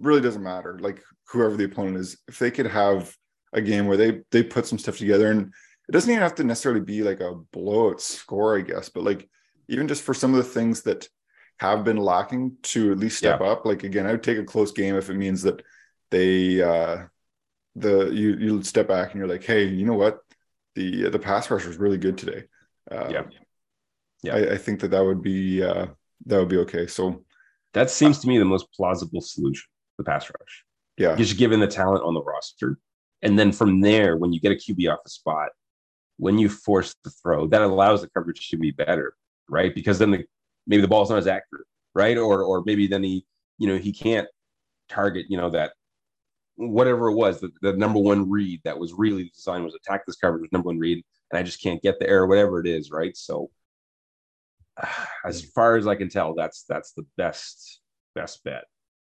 really 0.00 0.20
doesn't 0.20 0.42
matter 0.42 0.78
like 0.80 1.00
whoever 1.28 1.56
the 1.56 1.64
opponent 1.64 1.96
is 1.96 2.18
if 2.28 2.38
they 2.40 2.50
could 2.50 2.66
have 2.66 3.14
a 3.52 3.60
game 3.60 3.86
where 3.86 3.96
they 3.96 4.20
they 4.30 4.42
put 4.42 4.66
some 4.66 4.78
stuff 4.78 4.98
together 4.98 5.30
and 5.30 5.52
it 5.88 5.92
doesn't 5.92 6.10
even 6.10 6.22
have 6.22 6.34
to 6.36 6.44
necessarily 6.44 6.80
be 6.80 7.02
like 7.02 7.20
a 7.20 7.34
blowout 7.52 8.00
score 8.00 8.56
i 8.56 8.60
guess 8.60 8.88
but 8.88 9.02
like 9.04 9.28
even 9.68 9.88
just 9.88 10.02
for 10.02 10.14
some 10.14 10.32
of 10.32 10.38
the 10.38 10.50
things 10.50 10.82
that 10.82 11.08
have 11.58 11.84
been 11.84 11.96
lacking 11.98 12.56
to 12.62 12.90
at 12.92 12.98
least 12.98 13.18
step 13.18 13.40
up 13.40 13.66
like 13.66 13.82
again 13.84 14.06
i 14.06 14.12
would 14.12 14.22
take 14.22 14.38
a 14.38 14.44
close 14.44 14.72
game 14.72 14.94
if 14.96 15.10
it 15.10 15.14
means 15.14 15.42
that 15.42 15.62
they 16.10 16.62
uh 16.62 17.04
the 17.76 18.10
you 18.10 18.36
you 18.36 18.62
step 18.62 18.88
back 18.88 19.10
and 19.10 19.18
you're 19.18 19.28
like 19.28 19.44
hey 19.44 19.64
you 19.64 19.84
know 19.86 19.94
what 19.94 20.20
the 20.74 21.08
the 21.10 21.18
pass 21.18 21.50
rush 21.50 21.66
was 21.66 21.76
really 21.78 21.98
good 21.98 22.16
today 22.18 22.44
uh, 22.90 23.08
Yeah. 23.10 23.24
Yeah. 24.22 24.34
I, 24.34 24.52
I 24.54 24.58
think 24.58 24.80
that 24.80 24.90
that 24.90 25.04
would 25.04 25.22
be 25.22 25.62
uh, 25.62 25.86
that 26.26 26.38
would 26.38 26.48
be 26.48 26.58
okay. 26.58 26.86
So 26.86 27.24
That 27.72 27.90
seems 27.90 28.18
to 28.20 28.28
me 28.28 28.38
the 28.38 28.44
most 28.44 28.66
plausible 28.74 29.20
solution, 29.20 29.68
the 29.98 30.04
pass 30.04 30.26
rush. 30.28 30.64
yeah, 30.96 31.14
Just 31.16 31.38
given 31.38 31.60
the 31.60 31.66
talent 31.66 32.04
on 32.04 32.14
the 32.14 32.22
roster. 32.22 32.78
And 33.22 33.38
then 33.38 33.52
from 33.52 33.80
there, 33.80 34.16
when 34.16 34.32
you 34.32 34.40
get 34.40 34.52
a 34.52 34.54
QB 34.54 34.92
off 34.92 35.04
the 35.04 35.10
spot, 35.10 35.50
when 36.16 36.38
you 36.38 36.48
force 36.48 36.94
the 37.04 37.10
throw, 37.10 37.46
that 37.48 37.62
allows 37.62 38.02
the 38.02 38.08
coverage 38.10 38.48
to 38.48 38.56
be 38.56 38.70
better, 38.70 39.14
right? 39.48 39.74
Because 39.74 39.98
then 39.98 40.10
the 40.10 40.24
maybe 40.66 40.82
the 40.82 40.88
ball's 40.88 41.10
not 41.10 41.18
as 41.18 41.26
accurate, 41.26 41.66
right? 41.94 42.16
Or 42.16 42.42
or 42.42 42.62
maybe 42.64 42.86
then 42.86 43.02
he, 43.02 43.26
you 43.58 43.66
know, 43.66 43.76
he 43.76 43.92
can't 43.92 44.28
target, 44.88 45.26
you 45.28 45.36
know, 45.36 45.50
that 45.50 45.72
whatever 46.56 47.08
it 47.08 47.14
was, 47.14 47.40
the, 47.40 47.50
the 47.62 47.72
number 47.72 47.98
one 47.98 48.28
read 48.28 48.60
that 48.64 48.78
was 48.78 48.92
really 48.92 49.30
designed 49.34 49.64
was 49.64 49.74
attack 49.74 50.04
this 50.06 50.16
coverage 50.16 50.42
with 50.42 50.52
number 50.52 50.66
one 50.66 50.78
read, 50.78 51.02
and 51.30 51.38
I 51.38 51.42
just 51.42 51.62
can't 51.62 51.82
get 51.82 51.98
the 51.98 52.08
error, 52.08 52.26
whatever 52.26 52.60
it 52.60 52.66
is, 52.66 52.90
right? 52.90 53.16
So 53.16 53.50
as 55.24 55.42
far 55.42 55.76
as 55.76 55.86
I 55.86 55.94
can 55.94 56.08
tell, 56.08 56.34
that's 56.34 56.64
that's 56.68 56.92
the 56.92 57.06
best 57.16 57.80
best 58.14 58.44
bet. 58.44 58.64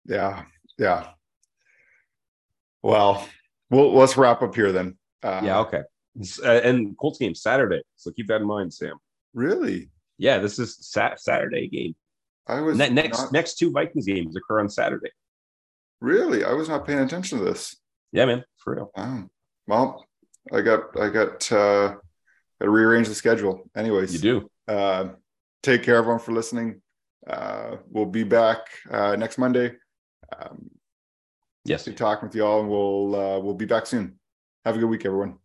yeah, 0.05 0.43
yeah. 0.77 1.09
Well, 2.83 3.27
we'll 3.71 3.93
let's 3.93 4.15
wrap 4.17 4.41
up 4.43 4.53
here 4.55 4.71
then. 4.71 4.97
Uh, 5.23 5.41
Yeah, 5.43 5.59
okay. 5.61 5.81
Uh, 6.43 6.51
and 6.63 6.95
Colts 6.97 7.17
game 7.19 7.33
Saturday, 7.33 7.81
so 7.95 8.11
keep 8.11 8.27
that 8.27 8.41
in 8.41 8.47
mind, 8.47 8.73
Sam. 8.73 8.97
Really, 9.33 9.89
Yeah, 10.17 10.37
this 10.39 10.59
is 10.59 10.77
Sat- 10.81 11.19
Saturday 11.19 11.67
game. 11.67 11.95
I 12.47 12.59
was 12.61 12.77
Ne- 12.77 12.89
next 12.89 13.17
not, 13.19 13.31
next 13.31 13.57
two 13.57 13.71
Vikings 13.71 14.05
games 14.05 14.35
occur 14.35 14.59
on 14.59 14.69
Saturday. 14.69 15.11
really 16.01 16.43
I 16.43 16.51
was 16.53 16.67
not 16.69 16.85
paying 16.85 16.99
attention 16.99 17.37
to 17.39 17.43
this. 17.45 17.77
Yeah, 18.11 18.25
man, 18.25 18.43
for 18.57 18.75
real. 18.75 18.91
Wow. 18.95 19.29
Well, 19.67 20.05
I 20.51 20.61
got 20.61 20.99
I 20.99 21.09
got 21.09 21.49
uh, 21.51 21.87
got 21.89 21.99
to 22.61 22.69
rearrange 22.69 23.07
the 23.07 23.15
schedule. 23.15 23.69
Anyways, 23.75 24.13
You 24.13 24.19
do. 24.19 24.49
Uh, 24.73 25.09
take 25.63 25.83
care, 25.83 25.95
everyone, 25.95 26.19
for 26.19 26.33
listening. 26.33 26.81
Uh, 27.25 27.77
we'll 27.87 28.05
be 28.05 28.23
back 28.23 28.59
uh, 28.89 29.15
next 29.15 29.37
Monday. 29.37 29.71
Um, 30.37 30.69
Yes. 31.65 31.85
Good 31.85 31.97
talking 31.97 32.27
with 32.27 32.35
you 32.35 32.45
all, 32.45 32.61
and 32.61 32.69
we'll 32.69 33.15
uh, 33.15 33.39
we'll 33.39 33.53
be 33.53 33.65
back 33.65 33.85
soon. 33.85 34.19
Have 34.65 34.75
a 34.75 34.79
good 34.79 34.89
week, 34.89 35.05
everyone. 35.05 35.40